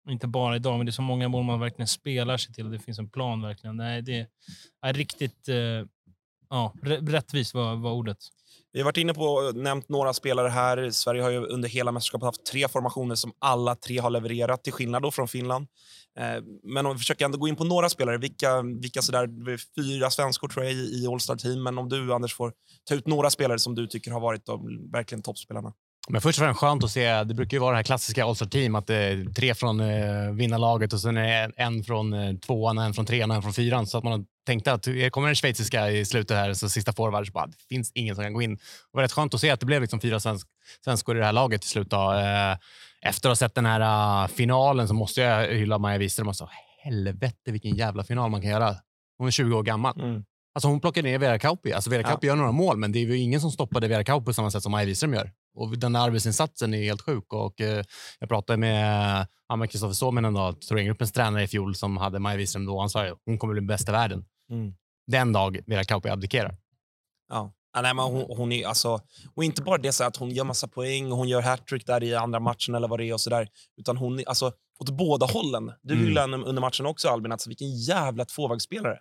[0.10, 2.72] Inte bara idag, men det är så många mål man verkligen spelar sig till och
[2.72, 3.78] det finns en plan verkligen.
[3.78, 4.28] Nej, det
[4.82, 5.86] är riktigt, eh,
[6.50, 8.18] ja, rättvist var, var ordet.
[8.78, 10.90] Vi har varit inne på och nämnt några spelare här.
[10.92, 14.74] Sverige har ju under hela mästerskapet haft tre formationer som alla tre har levererat, till
[14.74, 15.68] skillnad då från Finland.
[16.20, 19.54] Eh, men om vi försöker ändå gå in på några spelare, vilka, vilka sådär, det
[19.54, 22.52] är fyra svenskor tror jag i, i All-Star-team, men om du Anders får
[22.90, 25.74] ta ut några spelare som du tycker har varit de verkligen toppspelarna.
[26.10, 28.76] Men först och främst skönt att se, det brukar ju vara det här klassiska All-Star-team,
[28.76, 32.94] att det är tre från eh, vinnarlaget och sen är en från eh, tvåan, en
[32.94, 33.88] från trean och en från fyran.
[33.88, 36.94] Så att man har tänkt att det kommer en schweiziska i slutet här, så sista
[36.94, 38.56] forward, så bara, det finns ingen som kan gå in.
[38.56, 40.48] Det var rätt skönt att se att det blev liksom fyra svensk,
[40.84, 41.90] svenskor i det här laget till slut.
[41.90, 42.14] Då.
[42.14, 42.58] Eh,
[43.02, 46.36] efter att ha sett den här uh, finalen så måste jag hylla Maja Wiström och
[46.36, 46.50] säga,
[46.84, 48.76] helvete vilken jävla final man kan göra.
[49.18, 50.02] Hon är 20 år gammal.
[50.02, 50.24] Mm.
[50.56, 51.74] Alltså hon plockade ner Vera Kauppi.
[51.74, 52.08] Alltså Vera Ja.
[52.08, 54.52] Kauppi gör några mål, men det är ju ingen som stoppade Vera Kauppi på samma
[54.52, 55.32] sätt som Maja Wiström gör.
[55.56, 57.34] Och den där arbetsinsatsen är helt sjuk.
[57.34, 57.84] Och, eh,
[58.20, 62.66] jag pratade med ja, med Kristoffer Suominen, Thorengruppens tränare i fjol, som hade Maja Wiström
[62.66, 62.80] då.
[62.80, 64.26] Han sa ju hon kommer bli bäst i världen.
[64.52, 64.74] Mm.
[65.08, 66.56] Den dag Vera Kauppi abdikerar.
[67.30, 67.54] Ja.
[67.74, 69.00] Ja, nej, men hon, hon är alltså,
[69.36, 72.04] och inte bara det så att hon gör massa poäng och hon gör hattrick där
[72.04, 74.90] i andra matchen eller vad det är och så där, utan hon är alltså åt
[74.90, 75.72] båda hållen.
[75.84, 76.06] Du Mm.
[76.06, 79.00] hyllade henne under matchen också Albin, alltså vilken jävla tvåvägsspelare.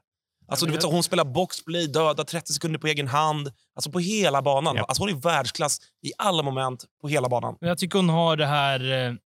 [0.49, 3.53] Alltså, du vet, hon spelar boxplay, dödar 30 sekunder på egen hand.
[3.75, 4.77] Alltså på hela banan.
[4.77, 4.89] Japp.
[4.89, 7.57] Alltså, hon är världsklass i alla moment på hela banan.
[7.61, 9.19] Jag tycker hon har det här...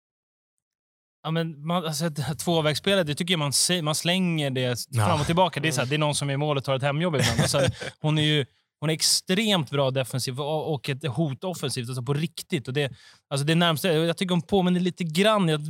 [1.23, 3.53] Ja, men man, alltså, det tvåvägsspelet, det tycker jag man,
[3.83, 5.07] man slänger det Ja.
[5.07, 5.61] fram och tillbaka.
[5.61, 7.15] Det är, så här, det är någon som är i målet och tar ett hemjobb
[7.17, 7.41] ibland.
[7.41, 7.61] Alltså,
[8.01, 8.47] hon är ju
[8.81, 12.69] hon är extremt bra defensivt och ett hot offensivt, alltså på riktigt.
[12.69, 12.93] Och det,
[13.31, 15.61] alltså det närmsta, jag tycker hon påminner lite grann, jag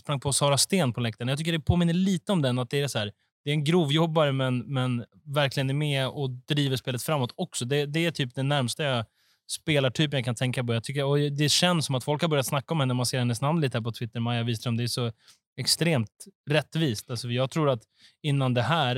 [0.00, 2.58] sprang på Sara Sten på läktaren, jag tycker det påminner lite om den.
[2.58, 3.12] Att det är så här,
[3.44, 7.64] det är en grovjobbare men, men verkligen är med och driver spelet framåt också.
[7.64, 9.04] Det, det är typ den närmsta jag,
[9.48, 10.74] spelartypen jag kan tänka på.
[10.74, 13.06] Jag tycker, och det känns som att folk har börjat snacka om henne när man
[13.06, 14.76] ser hennes namn lite här på Twitter, Maja Wiström.
[14.76, 15.12] Det är så
[15.56, 17.10] extremt rättvist.
[17.10, 17.82] Alltså jag tror att
[18.22, 18.94] innan det här,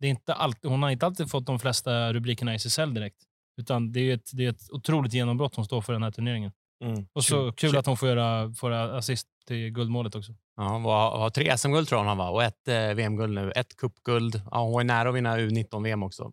[0.00, 3.16] det är inte alltid, hon har inte alltid fått de flesta rubrikerna i SSL direkt.
[3.60, 6.52] Utan det är ett, det är ett otroligt genombrott hon står för den här turneringen.
[6.84, 7.06] Mm.
[7.12, 7.76] Och så Kul.
[7.76, 10.34] att hon får göra, får göra assist till guldmålet också.
[10.56, 13.52] Ja, hon var, har tre SM-guld tror jag hon var och ett eh, VM-guld nu.
[13.56, 14.42] Ett cupguld.
[14.50, 16.32] Ja, hon är nära att vinna U19-VM också.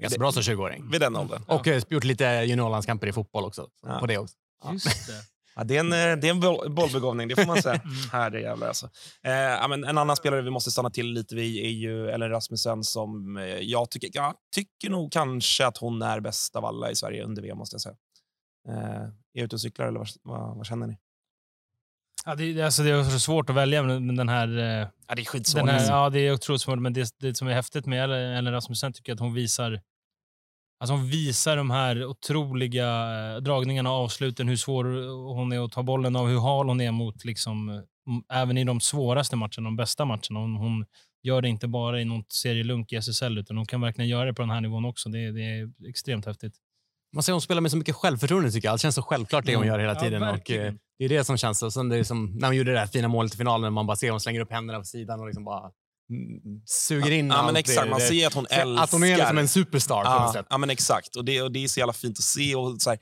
[0.00, 0.90] Ganska bra som 20-åring.
[0.90, 1.42] Vid den åldern.
[1.46, 3.68] Och eh, gjort lite juniorlandskamper i fotboll också.
[3.86, 3.98] Ja.
[3.98, 4.36] På det också.
[4.64, 4.72] Ja.
[4.72, 5.12] Just det.
[5.60, 7.80] Ja, det är en, eh, det är en boll, bollbegåvning, det får man säga.
[8.12, 8.90] Herrejävlar alltså.
[9.22, 12.30] Eh, ja, men en annan spelare vi måste stanna till lite vid är ju Ellen
[12.30, 16.90] Rasmussen som eh, jag tycker, jag tycker nog kanske att hon är bäst av alla
[16.90, 17.94] i Sverige under VM, måste jag säga.
[18.68, 20.98] Eh, är jag ute och cyklar eller vad, vad, vad känner ni?
[22.24, 24.48] Ja, det, alltså det är så svårt att välja med med den här...
[25.08, 25.66] Ja, det är skitsvårt.
[25.66, 28.36] Den här, ja, det är otroligt svårt, men det, det som är häftigt med Ellen
[28.36, 29.80] Ellen Rasmussen tycker jag att hon visar
[30.80, 34.84] Alltså hon visar de här otroliga eh, dragningarna och avsluten, hur svår
[35.34, 37.82] hon är att ta bollen av, hur hal hon är mot, liksom,
[38.32, 40.40] även i de svåraste matcherna, de bästa matcherna.
[40.40, 40.84] Hon, hon
[41.22, 44.34] gör det inte bara i något serielunk i SSL, utan hon kan verkligen göra det
[44.34, 45.08] på den här nivån också.
[45.08, 46.54] Det, det är extremt häftigt.
[47.14, 48.72] Man ser hon spelar med så mycket självförtroende tycker jag.
[48.72, 50.22] Allt känns så självklart det hon gör hela Ja, tiden.
[50.22, 50.66] och, verkligen.
[50.66, 51.62] eh, det är det som känns.
[51.62, 53.70] Och sen det är som när hon gjorde det där fina målet i finalen, när
[53.70, 55.70] man bara ser hon slänger upp händerna på sidan och liksom bara
[56.66, 57.58] suger in Ja, men allt.
[57.58, 57.82] exakt.
[57.86, 58.84] Det- Man ser att hon älskar...
[58.84, 60.46] Att hon är liksom en superstar på något Ja, sätt.
[60.50, 61.16] ja, men exakt.
[61.16, 62.54] Och det, och det är så jävla fint att se.
[62.54, 62.98] Och så här,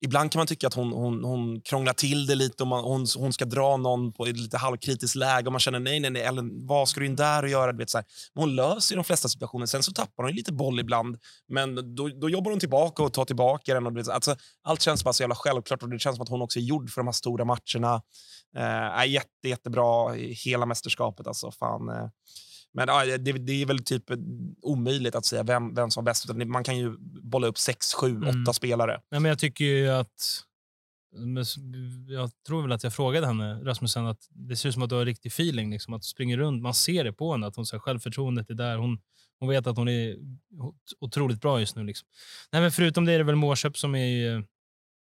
[0.00, 3.06] ibland kan man tycka att hon, hon, hon krånglar till det lite och man, hon,
[3.16, 6.22] hon ska dra någon på ett lite halvkritiskt läge och man känner nej, nej, nej,
[6.22, 7.72] Ellen, vad ska du in där och göra?
[7.72, 8.04] Du vet, så här.
[8.34, 9.66] Men hon löser ju de flesta situationer.
[9.66, 13.24] Sen så tappar hon lite boll ibland, men då, då jobbar hon tillbaka och tar
[13.24, 13.86] tillbaka den.
[13.86, 16.42] Och vet, alltså, allt känns bara så jävla självklart och det känns som att hon
[16.42, 18.02] också är gjord för de här stora matcherna.
[18.56, 21.26] Eh, jätte, jättebra i hela mästerskapet.
[21.26, 22.08] Alltså, fan, eh.
[22.74, 24.04] Men ja, det, det är väl typ
[24.62, 26.28] omöjligt att säga vem, vem som är bäst.
[26.46, 28.42] Man kan ju bolla upp sex, sju, Mm.
[28.42, 29.00] åtta spelare.
[29.10, 30.40] Nej, men jag tycker ju att...
[32.08, 34.94] Jag tror väl att jag frågade henne, Rasmussen, att det ser ut som att du
[34.94, 35.70] har riktig feeling.
[35.70, 38.50] Liksom, att du springer runt, man ser det på henne, att hon, så här, självförtroendet
[38.50, 38.76] är där.
[38.76, 38.98] Hon,
[39.40, 40.16] hon vet att hon är
[40.60, 41.84] ot- otroligt bra just nu.
[41.84, 42.08] Liksom.
[42.52, 44.44] Nej, men förutom det är det väl Mårköp som är,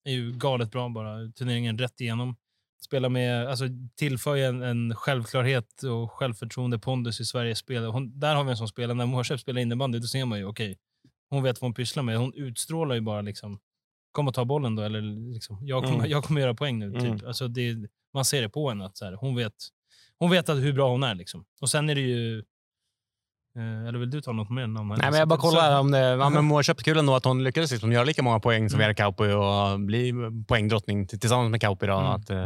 [0.05, 1.29] är ju galet bra bara.
[1.33, 2.37] Turneringen rätt igenom.
[2.85, 3.65] Spelar med, alltså,
[3.97, 7.85] tillför ju en, en självklarhet och självförtroende, pondus i Sveriges spel.
[7.85, 8.95] Hon, där har vi en sån spelare.
[8.97, 10.79] När Mårköp spelar innebandy, då ser man ju, okej,
[11.31, 12.19] hon vet vad hon pysslar med.
[12.19, 13.59] Hon utstrålar ju bara liksom,
[14.13, 16.11] kom och ta bollen då, eller liksom, jag, kommer, Mm.
[16.11, 16.93] jag kommer göra poäng nu.
[16.93, 17.03] Typ.
[17.03, 17.27] Mm.
[17.27, 17.77] Alltså det,
[18.15, 19.55] man ser det på henne, att så här, hon vet,
[20.19, 21.15] hon vet att hur bra hon är.
[21.15, 21.45] Liksom.
[21.61, 22.45] Och sen är det ju...
[23.59, 24.89] Eh, eller vill du ta något mer namn?
[24.99, 25.99] Nej, men jag bara kollar om det...
[26.21, 28.95] Ja, men Mårköp, kul ändå att hon lyckades liksom göra lika många poäng som Vera
[28.95, 30.13] Kauppi och bli
[30.49, 31.87] poängdrottning tillsammans med Kauppi.
[31.87, 32.07] Då, Mm.
[32.13, 32.39] att, eh,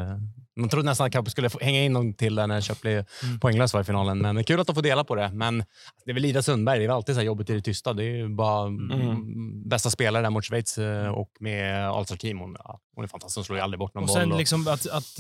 [0.57, 3.41] man trodde nästan att Kauppi skulle hänga in någon till där när Köp blev Mm.
[3.41, 4.19] poänglös i finalen.
[4.19, 5.31] Men det är kul att de får dela på det.
[5.33, 5.59] Men
[6.05, 6.79] det är väl Ida Sundberg.
[6.79, 7.93] Det är väl alltid så här jobbigt i det tysta.
[7.93, 9.69] Det är ju bara mm.
[9.69, 12.39] bästa spelare där mot Schweiz eh, och med All-Star Team.
[12.39, 13.37] Hon, ja, hon är fantastisk.
[13.39, 14.17] Hon slår ju aldrig bort någon Och boll.
[14.17, 15.19] sen och- liksom att, att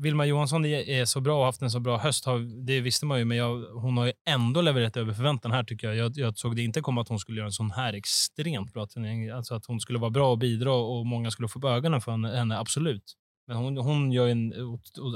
[0.00, 2.24] Vilma Johansson är så bra och haft en så bra höst,
[2.66, 5.86] det visste man ju, men jag, hon har ju ändå levererat över förväntan här tycker
[5.86, 5.96] jag.
[5.96, 6.12] jag.
[6.16, 9.30] Jag såg det inte komma att hon skulle göra en sån här extremt bra turnering.
[9.30, 12.36] Alltså att hon skulle vara bra och bidra och många skulle få upp ögonen för
[12.36, 13.14] henne, absolut.
[13.46, 14.52] Men hon, hon gör en...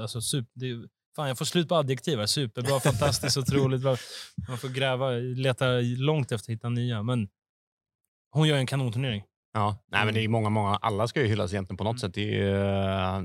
[0.00, 2.26] Alltså, super, det, fan, jag får slut på adjektiv här.
[2.26, 3.96] Superbra, fantastiskt, otroligt bra.
[4.48, 7.02] Man får gräva, leta långt efter att hitta nya.
[7.02, 7.28] Men
[8.30, 9.22] hon gör en kanonturnering.
[9.54, 10.76] Ja, nej, men det är många, många.
[10.76, 12.14] Alla ska ju hyllas egentligen på något sätt.
[12.14, 13.22] Det är, ju, eh,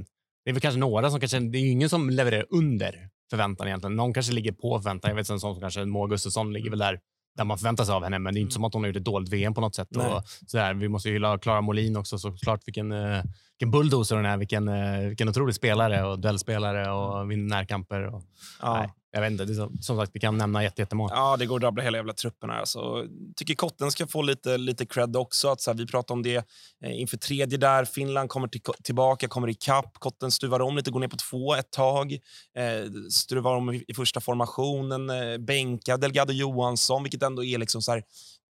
[0.47, 1.39] det är väl kanske några som kanske...
[1.39, 3.95] Det är ingen som levererar under förväntan egentligen.
[3.95, 5.10] Någon kanske ligger på förväntan.
[5.10, 6.99] Jag vet en sån som kanske Moa Gustafsson ligger väl där
[7.38, 8.95] där man förväntar sig av henne, men det är inte som att hon har gjort
[8.97, 9.88] ett dåligt VM på något sätt.
[9.91, 10.07] Nej.
[10.07, 10.73] Och sådär.
[10.73, 12.62] Vi måste ju hylla Clara Molin också såklart.
[12.65, 13.23] Vilken, eh,
[13.60, 14.38] vilken bulldozer hon är.
[14.38, 18.05] Vilken, eh, vilken otrolig spelare och duellspelare och vinner närkamper.
[18.05, 18.23] Och,
[18.62, 18.73] Ja.
[18.79, 19.45] nej, jag vet inte.
[19.45, 21.13] Det är som, sagt, vi kan nämna jättemånga.
[21.13, 22.59] Ja, det går att rabbla hela jävla truppen här.
[22.59, 25.47] Alltså, tycker Kotten ska få lite, lite cred också.
[25.47, 26.35] Att, så här, vi pratade om det
[26.83, 27.85] eh, inför tredje där.
[27.85, 29.99] Finland kommer till, tillbaka, kommer ikapp.
[29.99, 32.13] Kotten stuvar om lite, går ner på två ett tag.
[32.57, 35.09] Eh, stuvar om i, i första formationen.
[35.09, 38.03] Eh, bänkar Delgado Johansson, vilket ändå är liksom så här,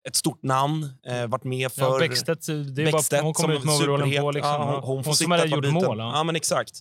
[0.08, 0.90] ett stort namn.
[1.08, 1.82] Eh, varit med för...
[1.82, 4.32] Ja, Bäckstedt, det är Bäckstedt bara, hon kommer ut med overallen på.
[4.32, 4.52] Liksom.
[4.52, 6.00] Ja, hon, hon får som hade gjort mål.
[6.00, 6.12] Ja.
[6.14, 6.24] Ja.
[6.24, 6.72] men exakt.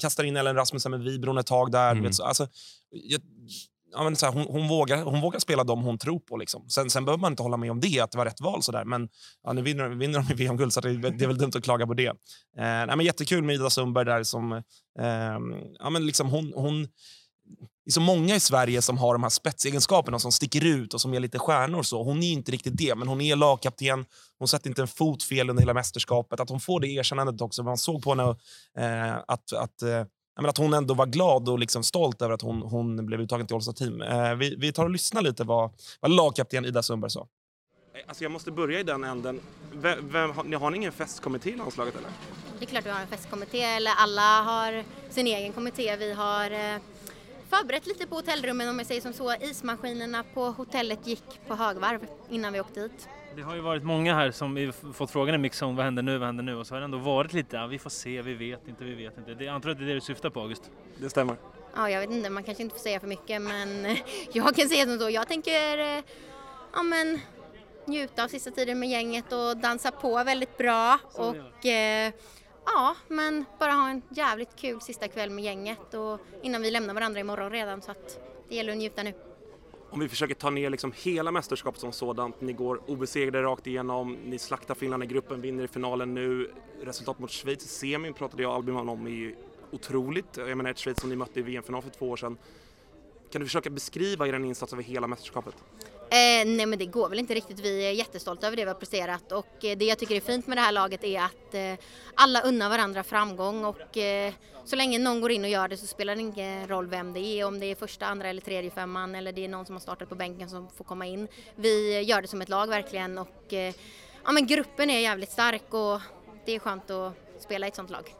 [0.00, 1.90] Kastar in Ellen Rasmussen med Vibron ett tag där.
[1.90, 2.04] Mm.
[2.04, 2.46] Vet, så, alltså,
[2.90, 3.20] jag,
[3.92, 6.36] ja, men så här, hon, hon, vågar, hon vågar spela dem hon tror på.
[6.36, 6.68] Liksom.
[6.68, 8.62] Sen, sen behöver man inte hålla med om det, att det var rätt val.
[8.62, 8.84] Så där.
[8.84, 9.08] Men
[9.44, 11.94] ja, nu vinner, vinner de VM-guld, så det, det är väl dumt att klaga på
[11.94, 12.06] det.
[12.06, 12.14] Eh,
[12.56, 14.22] nej, men jättekul med Ida Sundberg där.
[14.22, 15.38] Som, eh,
[15.78, 16.88] ja, men liksom hon, hon,
[17.90, 21.14] är så många i Sverige som har de här spetsegenskaperna som sticker ut och som
[21.14, 21.82] är lite stjärnor.
[21.82, 22.02] Så.
[22.02, 24.04] Hon är inte riktigt det, men hon är lagkapten.
[24.38, 26.40] Hon sätter inte en fot fel under hela mästerskapet.
[26.40, 27.62] Att hon får det erkännandet också.
[27.62, 28.36] Man såg på henne
[28.78, 30.04] eh, att, att, eh,
[30.48, 33.56] att hon ändå var glad och liksom stolt över att hon, hon blev uttagen till
[33.56, 34.02] All Team.
[34.02, 37.28] Eh, vi, vi tar och lyssnar lite vad, vad lagkapten Ida Sundberg sa.
[38.06, 39.40] Alltså jag måste börja i den änden.
[39.72, 42.10] Vem, vem, har, ni har ni ingen festkommitté i landslaget eller?
[42.58, 45.96] Det är klart vi har en festkommitté, eller alla har sin egen kommitté.
[45.96, 46.80] Vi har eh,
[47.50, 49.34] förberett lite på hotellrummen om jag säger som så.
[49.34, 53.08] Ismaskinerna på hotellet gick på högvarv innan vi åkte dit.
[53.36, 56.26] Det har ju varit många här som fått frågan i mixzone, vad händer nu, vad
[56.28, 56.54] händer nu?
[56.56, 58.94] Och så har det ändå varit lite, ja, vi får se, vi vet inte, vi
[58.94, 59.34] vet inte.
[59.34, 60.70] Det, jag antar att det är det du syftar på August?
[60.98, 61.36] Det stämmer.
[61.76, 63.96] Ja, jag vet inte, man kanske inte får säga för mycket men
[64.32, 65.10] jag kan säga som så.
[65.10, 66.02] Jag tänker eh,
[66.72, 67.20] ja, men,
[67.86, 70.98] njuta av sista tiden med gänget och dansa på väldigt bra.
[71.10, 72.12] Som och eh,
[72.64, 76.94] ja, men bara ha en jävligt kul sista kväll med gänget och innan vi lämnar
[76.94, 79.14] varandra imorgon redan så att det gäller att njuta nu.
[79.90, 82.40] Om vi försöker ta ner liksom hela mästerskapet som sådant.
[82.40, 86.50] Ni går obesegrade rakt igenom, ni slaktar Finland i gruppen, vinner i finalen nu.
[86.82, 89.36] Resultat mot Schweiz i semin pratade jag och Albin om är ju
[89.70, 90.36] otroligt.
[90.36, 92.38] Jag menar ett Schweiz som ni mötte i VM-final för två år sedan.
[93.32, 95.54] Kan du försöka beskriva er insats över hela mästerskapet?
[96.12, 97.60] Eh, nej men det går väl inte riktigt.
[97.60, 100.46] Vi är jättestolta över det vi har presterat och eh, det jag tycker är fint
[100.46, 104.32] med det här laget är att eh, alla unnar varandra framgång och eh,
[104.64, 107.20] så länge någon går in och gör det så spelar det ingen roll vem det
[107.20, 109.80] är, om det är första, andra eller tredje femman eller det är någon som har
[109.80, 111.28] startat på bänken som får komma in.
[111.56, 113.74] Vi gör det som ett lag verkligen och eh,
[114.24, 116.00] ja men gruppen är jävligt stark och
[116.46, 118.14] det är skönt att spela i ett sånt lag.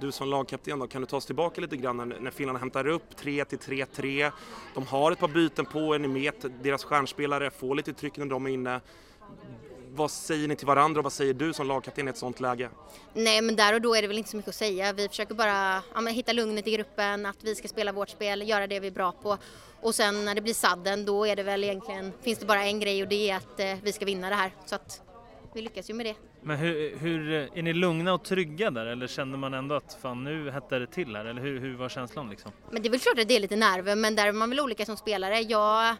[0.00, 2.86] Du som lagkapten då, kan du ta oss tillbaka lite grann när, när Finland hämtar
[2.86, 4.32] upp 3 till 3-3.
[4.74, 6.34] De har ett par byten på, är ni med?
[6.62, 8.80] Deras stjärnspelare får lite tryck när de är inne.
[9.90, 12.70] Vad säger ni till varandra och vad säger du som lagkapten i ett sånt läge?
[13.14, 14.92] Nej men där och då är det väl inte så mycket att säga.
[14.92, 18.48] Vi försöker bara ja, men hitta lugnet i gruppen, att vi ska spela vårt spel,
[18.48, 19.38] göra det vi är bra på.
[19.80, 22.80] Och sen när det blir sadden då är det väl egentligen, finns det bara en
[22.80, 24.50] grej och det är att eh, vi ska vinna det här.
[24.66, 25.02] Så att
[25.54, 26.14] vi lyckas ju med det.
[26.42, 30.24] Men hur, hur, är ni lugna och trygga där eller känner man ändå att fan
[30.24, 32.52] nu hettar det till här eller hur, hur var känslan liksom?
[32.70, 34.60] Men det är väl klart att det är lite nerver men där är man väl
[34.60, 35.40] olika som spelare.
[35.40, 35.96] Jag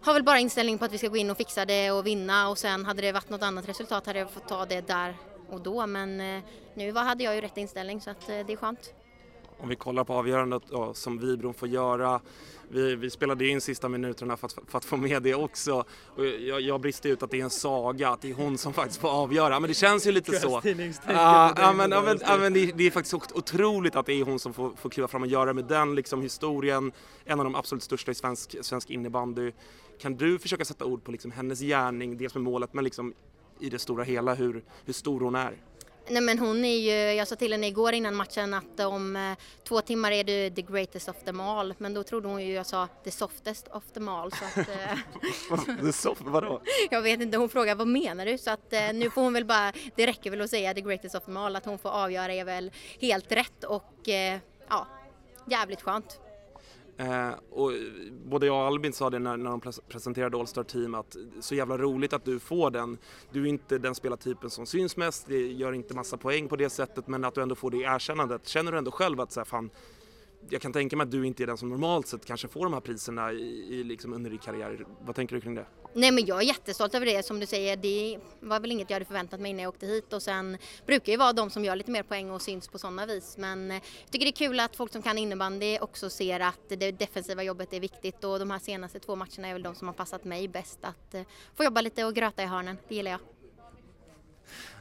[0.00, 2.48] har väl bara inställning på att vi ska gå in och fixa det och vinna
[2.48, 5.16] och sen hade det varit något annat resultat hade jag fått ta det där
[5.48, 6.42] och då men eh,
[6.74, 8.94] nu hade jag ju rätt inställning så att eh, det är skönt.
[9.64, 12.20] Om vi kollar på avgörandet då, som Vibron får göra.
[12.68, 15.84] Vi, vi spelade in sista minuterna för att, för att få med det också.
[16.16, 18.72] Och jag, jag brister ut att det är en saga, att det är hon som
[18.72, 19.60] faktiskt får avgöra.
[19.60, 20.60] Men det känns ju lite så.
[21.06, 24.12] Ja, ja, men, ja, men, ja, men det, det är faktiskt ot- otroligt att det
[24.12, 26.92] är hon som får, får kliva fram och göra med den liksom, historien.
[27.24, 29.52] En av de absolut största i svensk, svensk innebandy.
[30.00, 33.14] Kan du försöka sätta ord på liksom, hennes gärning, dels med målet men liksom,
[33.60, 35.52] i det stora hela hur, hur stor hon är?
[36.08, 39.32] Nej men hon är ju, jag sa till henne igår innan matchen att om eh,
[39.68, 42.66] två timmar är du the greatest of them all men då trodde hon ju jag
[42.66, 44.92] sa the softest of them all så att eh,
[45.88, 46.62] är så, vadå?
[46.90, 48.38] jag vet inte, hon frågar vad menar du?
[48.38, 51.14] Så att eh, nu får hon väl bara, det räcker väl att säga the greatest
[51.14, 54.08] of them all att hon får avgöra är väl helt rätt och
[54.68, 54.86] ja,
[55.50, 56.20] jävligt skönt.
[56.96, 57.72] Eh, och
[58.24, 61.54] både jag och Albin sa det när, när de presenterade All Star Team att så
[61.54, 62.98] jävla roligt att du får den.
[63.32, 66.70] Du är inte den spelartypen som syns mest, det gör inte massa poäng på det
[66.70, 68.46] sättet men att du ändå får det erkännandet.
[68.46, 69.70] Känner du ändå själv att så här, fan,
[70.50, 72.72] jag kan tänka mig att du inte är den som normalt sett kanske får de
[72.72, 74.86] här priserna i, i liksom under din karriär.
[75.00, 75.66] Vad tänker du kring det?
[75.94, 77.76] Nej men jag är jättestolt över det som du säger.
[77.76, 81.12] Det var väl inget jag hade förväntat mig innan jag åkte hit och sen brukar
[81.12, 83.36] ju vara de som gör lite mer poäng och syns på sådana vis.
[83.38, 86.68] Men eh, jag tycker det är kul att folk som kan innebandy också ser att
[86.68, 89.88] det defensiva jobbet är viktigt och de här senaste två matcherna är väl de som
[89.88, 91.22] har passat mig bäst att eh,
[91.56, 92.78] få jobba lite och gröta i hörnen.
[92.88, 93.20] Det gillar jag.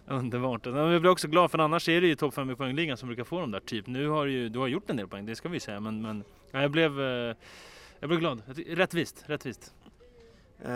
[0.08, 0.66] Underbart.
[0.66, 3.24] Jag blir också glad för annars är det ju topp 5 i poängligan som brukar
[3.24, 3.88] få dem där typ.
[3.88, 6.24] Nu har du, du har gjort en del poäng, det ska vi säga, men, men
[6.52, 7.00] ja, jag, blev,
[8.00, 8.42] jag blev glad.
[8.68, 9.74] Rättvist, rättvist.
[10.66, 10.74] Eh,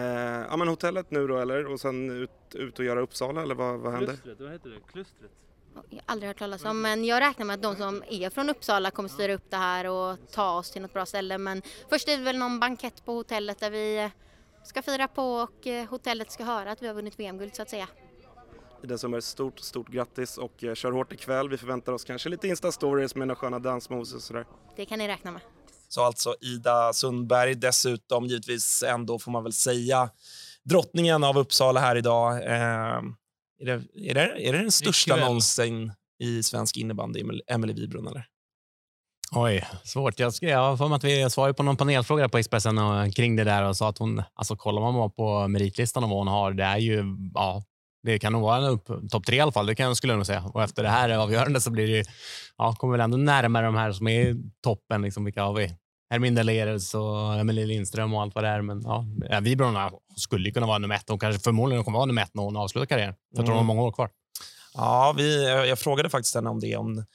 [0.49, 1.71] ja men hotellet nu då eller?
[1.71, 4.13] Och sen ut, ut och göra Uppsala eller vad, vad händer?
[4.13, 4.79] Klustret, vad heter det?
[4.91, 5.31] Klustret?
[5.89, 8.49] Jag har aldrig hört talas om men jag räknar med att de som är från
[8.49, 11.37] Uppsala kommer styra upp det här och ta oss till något bra ställe.
[11.37, 14.09] Men först är det väl någon bankett på hotellet där vi
[14.63, 17.87] ska fira på och hotellet ska höra att vi har vunnit VM-guld så att säga.
[18.83, 21.49] Ida Sundberg, stort, stort grattis och eh, kör hårt ikväll.
[21.49, 24.45] Vi förväntar oss kanske lite Insta-stories med några sköna dansmoves och sådär.
[24.75, 25.41] Det kan ni räkna med.
[25.87, 30.09] Så alltså Ida Sundberg, dessutom givetvis ändå får man väl säga
[30.63, 32.31] drottningen av Uppsala här idag.
[32.31, 33.01] Eh,
[33.59, 33.71] är, det,
[34.09, 38.27] är, det, är det den största någonsin i svensk innebandy, Emelie eller?
[39.31, 40.19] Oj, svårt.
[40.19, 43.35] Jag, jag har för mig att vi svarade på någon panelfråga på Expressen och, kring
[43.35, 46.53] det där och sa att hon, alltså kollar man på meritlistan och vad hon har,
[46.53, 47.63] det är ju, ja,
[48.07, 50.25] det kan nog vara en topp tre i alla fall, det kan, skulle jag nog
[50.25, 50.43] säga.
[50.53, 52.05] Och efter det här avgörande så blir det,
[52.57, 55.01] ja, kommer väl ändå närmare de här som är toppen.
[55.01, 55.75] Liksom, vilka har vi?
[56.09, 58.61] Herminda Lerus och Emelie Lindström och allt vad det är.
[58.61, 59.05] Men ja,
[59.41, 62.57] Vibrona skulle kunna vara nummer ett och kanske förmodligen kommer vara nummer ett när hon
[62.57, 63.15] avslutar karriären.
[63.29, 63.57] Jag tror mm.
[63.57, 64.09] hon har många år kvar.
[64.73, 66.77] Ja, vi, jag frågade faktiskt henne om det.
[66.77, 67.05] Om,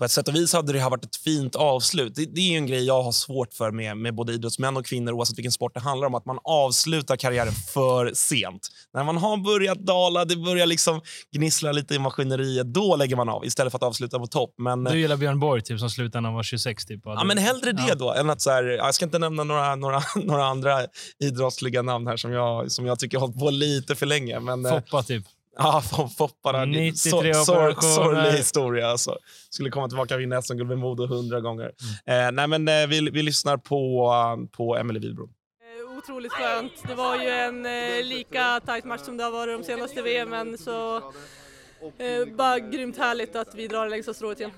[0.00, 2.14] på ett sätt och vis hade det varit ett fint avslut.
[2.14, 5.12] Det, det är en grej jag har svårt för med, med både idrottsmän och kvinnor,
[5.12, 8.68] oavsett vilken sport det handlar om, att man avslutar karriären för sent.
[8.94, 11.00] När man har börjat dala, det börjar liksom
[11.32, 14.54] gnissla lite i maskineriet, då lägger man av istället för att avsluta på topp.
[14.58, 16.86] Men, du gillar Björn Borg typ, som slutade när han var 26?
[16.86, 18.12] Typ, ja, men hellre det då.
[18.12, 20.80] Än att så här, jag ska inte nämna några, några, några andra
[21.18, 24.40] idrottsliga namn här som jag, som jag tycker har hållit på lite för länge.
[24.40, 25.24] Men, eh, Foppa typ?
[25.56, 25.82] Ja,
[26.18, 26.64] Foppa.
[26.64, 28.88] 93 så, så, Sorglig historia.
[28.88, 29.18] Alltså.
[29.50, 31.72] Skulle komma tillbaka och vinna SM-guld med Modo hundra gånger.
[32.06, 32.26] Mm.
[32.26, 35.30] Eh, nej, men, eh, vi, vi lyssnar på, på Emelie Wihlbrom.
[35.62, 36.72] Eh, otroligt skönt.
[36.88, 40.58] Det var ju en eh, lika tajt match som det har varit de senaste VMen.
[40.58, 44.52] Så, eh, bara grymt härligt att vi drar längsta strået igen.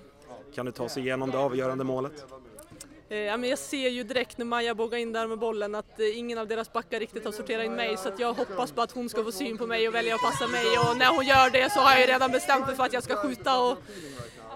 [0.55, 2.25] Kan du ta sig igenom det avgörande målet?
[3.13, 6.01] Eh, ja, men jag ser ju direkt när Maja bågar in där med bollen att
[6.01, 8.83] eh, ingen av deras backar riktigt har sorterat in mig så att jag hoppas på
[8.83, 11.27] att hon ska få syn på mig och välja att passa mig och när hon
[11.27, 13.79] gör det så har jag ju redan bestämt mig för att jag ska skjuta och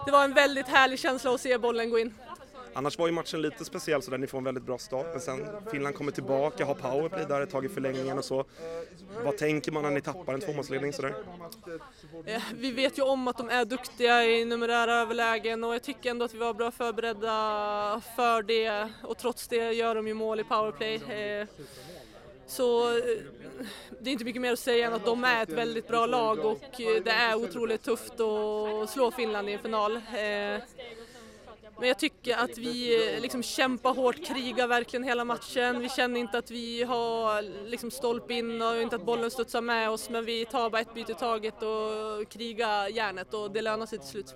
[0.07, 2.15] det var en väldigt härlig känsla att se bollen gå in.
[2.77, 5.21] Annars var ju matchen lite speciell så där ni får en väldigt bra start men
[5.21, 8.45] sen Finland kommer tillbaka, har powerplay där ett tag i förlängningen och så.
[9.25, 11.15] Vad tänker man när ni tappar en tvåmålsledning sådär?
[12.27, 16.11] Eh, vi vet ju om att de är duktiga i numerära överlägen och jag tycker
[16.11, 20.41] ändå att vi var bra förberedda för det och trots det gör de ju mål
[20.41, 20.95] i powerplay.
[20.95, 21.47] Eh,
[22.47, 23.05] så eh,
[24.01, 26.39] det är inte mycket mer att säga än att de är ett väldigt bra lag
[26.39, 26.63] och
[27.05, 30.01] det är otroligt tufft att slå Finland i en final.
[31.79, 35.81] Men jag tycker att vi eh, liksom kämpar hårt, krigar verkligen hela matchen.
[35.81, 39.91] Vi känner inte att vi har liksom stolp in och inte att bollen studsar med
[39.91, 43.87] oss men vi tar bara ett byte i taget och krigar järnet och det lönar
[43.87, 44.35] sig till slut.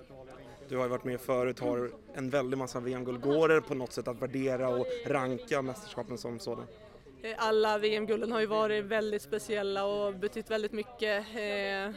[0.69, 3.21] Du har ju varit med förut, har en väldig massa VM-guld.
[3.21, 6.67] Går det på något sätt att värdera och ranka mästerskapen som sådana.
[7.23, 11.25] Eh, alla VM-gulden har ju varit väldigt speciella och betytt väldigt mycket.
[11.35, 11.95] Eh,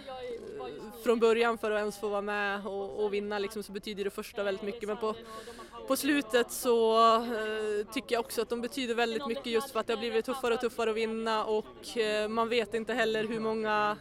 [1.04, 4.10] från början för att ens få vara med och, och vinna liksom, så betyder det
[4.10, 5.14] första väldigt mycket men på,
[5.88, 9.87] på slutet så eh, tycker jag också att de betyder väldigt mycket just för att
[9.87, 13.40] det har blivit tuffare och tuffare att vinna och eh, man vet inte heller hur
[13.40, 13.96] många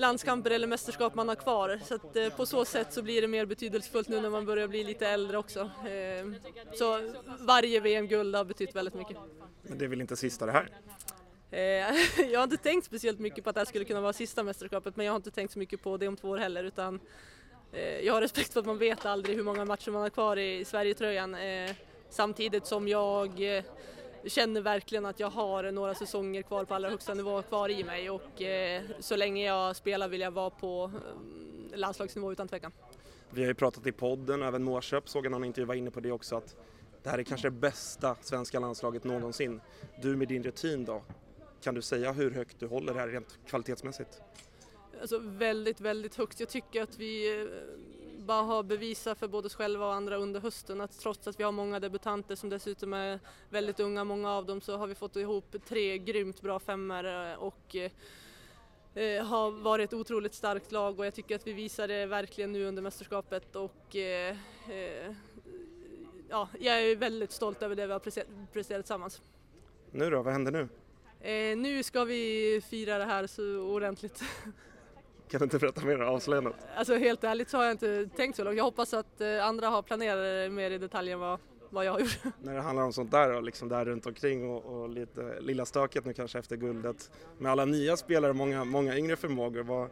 [0.00, 1.80] landskamper eller mästerskap man har kvar.
[1.84, 4.68] Så att, eh, på så sätt så blir det mer betydelsefullt nu när man börjar
[4.68, 5.60] bli lite äldre också.
[5.60, 6.26] Eh,
[6.74, 9.16] så varje VM-guld har betytt väldigt mycket.
[9.62, 10.68] Men det är väl inte sista det här?
[11.50, 14.42] Eh, jag har inte tänkt speciellt mycket på att det här skulle kunna vara sista
[14.42, 17.00] mästerskapet men jag har inte tänkt så mycket på det om två år heller utan
[18.02, 20.64] jag har respekt för att man vet aldrig hur många matcher man har kvar i
[20.64, 21.36] Sverigetröjan
[22.08, 23.62] samtidigt som jag
[24.26, 28.10] känner verkligen att jag har några säsonger kvar på allra högsta nivå kvar i mig
[28.10, 28.42] och
[29.00, 30.90] så länge jag spelar vill jag vara på
[31.74, 32.72] landslagsnivå utan tvekan.
[33.30, 36.00] Vi har ju pratat i podden, även Mårköp såg jag någon intervju var inne på
[36.00, 36.56] det också att
[37.02, 39.60] det här är kanske det bästa svenska landslaget någonsin.
[40.02, 41.02] Du med din rutin då,
[41.62, 44.22] kan du säga hur högt du håller det här rent kvalitetsmässigt?
[45.00, 46.40] Alltså väldigt, väldigt högt.
[46.40, 47.48] Jag tycker att vi eh,
[48.30, 51.44] bara har bevisat för både oss själva och andra under hösten att trots att vi
[51.44, 55.16] har många debutanter som dessutom är väldigt unga, många av dem, så har vi fått
[55.16, 57.76] ihop tre grymt bra femmor eh, och
[58.94, 62.52] eh, har varit ett otroligt starkt lag och jag tycker att vi visar det verkligen
[62.52, 63.96] nu under mästerskapet och
[66.28, 68.00] ja, jag är väldigt stolt över det vi har
[68.52, 69.20] presterat tillsammans.
[69.90, 70.68] Nu då, vad händer nu?
[71.30, 74.22] Eh, nu ska vi fira det här så ordentligt.
[75.30, 76.00] Kan du inte berätta mer?
[76.00, 76.56] Avslöja något.
[76.76, 78.56] Alltså helt ärligt så har jag inte tänkt så långt.
[78.56, 81.38] Jag hoppas att eh, andra har planerat mer i detalj än vad,
[81.70, 82.18] vad jag har gjort.
[82.42, 85.64] När det handlar om sånt där och liksom där runt omkring och, och lite lilla
[85.64, 87.10] stöket nu kanske efter guldet.
[87.38, 89.88] Med alla nya spelare och många, många yngre förmågor, vad,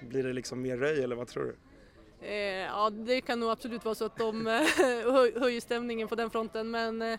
[0.00, 1.56] blir det liksom mer röj eller vad tror du?
[2.26, 2.34] Eh,
[2.66, 4.52] ja, det kan nog absolut vara så att de eh,
[5.06, 7.18] höj- höjer stämningen på den fronten men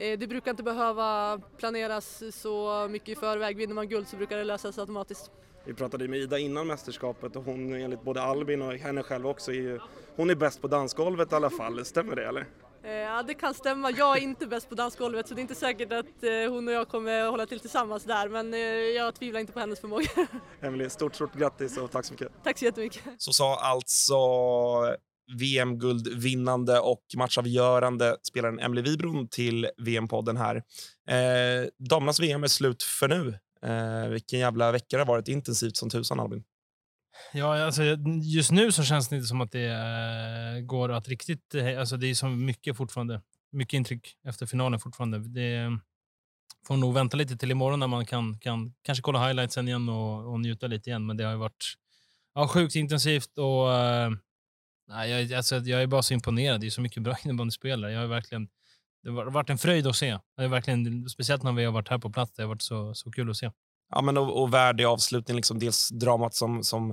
[0.00, 3.56] det brukar inte behöva planeras så mycket i förväg.
[3.56, 5.30] Vinner man guld så brukar det lösas automatiskt.
[5.64, 9.50] Vi pratade med Ida innan mästerskapet och hon enligt både Albin och henne själv också
[9.50, 9.80] är ju,
[10.16, 12.46] hon är bäst på dansgolvet i alla fall, stämmer det eller?
[12.82, 13.90] Eh, ja, det kan stämma.
[13.90, 16.74] Jag är inte bäst på dansgolvet så det är inte säkert att eh, hon och
[16.74, 20.08] jag kommer hålla till tillsammans där men eh, jag tvivlar inte på hennes förmåga.
[20.60, 22.32] Emelie, stort stort grattis och tack så mycket.
[22.44, 23.02] Tack så jättemycket.
[23.18, 24.16] Så sa alltså
[25.38, 30.56] VM-guldvinnande och matchavgörande spelaren Emily Wibron till VM-podden här.
[31.08, 33.38] Eh, damernas VM är slut för nu.
[33.62, 35.28] Eh, vilken jävla vecka det har varit.
[35.28, 36.44] Intensivt som tusan, Albin.
[37.32, 37.82] Ja, alltså,
[38.22, 41.54] just nu så känns det inte som att det eh, går att riktigt...
[41.54, 43.20] Eh, alltså, det är så mycket fortfarande.
[43.52, 45.18] Mycket intryck efter finalen fortfarande.
[45.18, 45.78] Det
[46.66, 50.32] får nog vänta lite till imorgon när man kan, kan kanske kolla highlightsen igen och,
[50.32, 51.06] och njuta lite igen.
[51.06, 51.74] Men det har ju varit
[52.34, 54.10] ja, sjukt intensivt och eh,
[54.90, 56.60] nej, jag, alltså, jag är bara så imponerad.
[56.60, 57.92] Det är så mycket bra innebandyspelare.
[57.92, 58.48] Jag har verkligen,
[59.02, 60.18] det har varit en fröjd att se.
[60.36, 62.32] Det är verkligen, speciellt när vi har varit här på plats.
[62.36, 63.50] Det har varit så, så kul att se.
[63.90, 65.36] Ja, men och, och värdig avslutning.
[65.36, 66.90] Liksom, dels dramat som, som,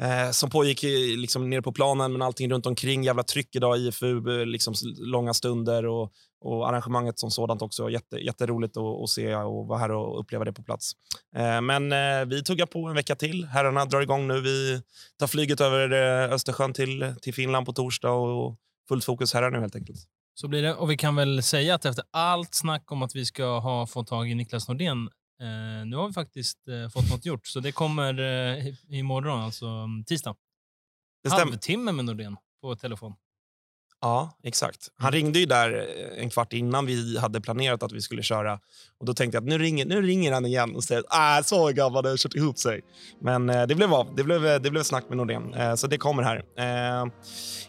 [0.00, 0.82] eh, som pågick
[1.16, 3.04] liksom, nere på planen, men allting runt omkring.
[3.04, 7.90] Jävla tryck idag IFU, eh, liksom, långa stunder och, och arrangemanget som sådant också.
[7.90, 10.92] Jätte, jätteroligt att, att se och vara här och uppleva det på plats.
[11.36, 13.44] Eh, men eh, vi tuggar på en vecka till.
[13.44, 14.40] Herrarna drar igång nu.
[14.40, 14.82] Vi
[15.18, 18.56] tar flyget över eh, Östersjön till, till Finland på torsdag och
[18.88, 20.00] fullt fokus herrar nu helt enkelt.
[20.34, 20.74] Så blir det.
[20.74, 24.06] Och vi kan väl säga att efter allt snack om att vi ska ha fått
[24.06, 25.08] tag i Niklas Nordén,
[25.40, 27.46] eh, nu har vi faktiskt eh, fått något gjort.
[27.46, 30.36] Så det kommer eh, imorgon, alltså tisdag.
[31.22, 31.30] Det.
[31.30, 33.14] Halvtimme med Nordén på telefon.
[34.02, 34.88] Ja, exakt.
[34.96, 38.58] Han ringde ju där eh, en kvart innan vi hade planerat att vi skulle köra.
[39.00, 41.68] Och Då tänkte jag att nu ringer, nu ringer han igen och säger att så
[41.68, 42.80] gammal, det har kört ihop sig.
[43.20, 44.14] Men eh, det blev av.
[44.16, 45.54] Det blev, det blev snack med Nordén.
[45.54, 46.36] Eh, så det kommer här.
[46.58, 47.10] Eh,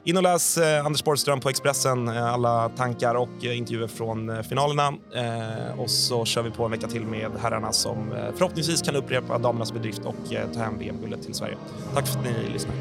[0.04, 2.08] in och läs eh, Anders Borgström på Expressen.
[2.08, 4.94] Eh, alla tankar och eh, intervjuer från eh, finalerna.
[5.16, 8.96] Eh, och så kör vi på en vecka till med herrarna som eh, förhoppningsvis kan
[8.96, 11.58] upprepa damernas bedrift och eh, ta hem VM-guldet till Sverige.
[11.94, 12.78] Tack för att ni lyssnade.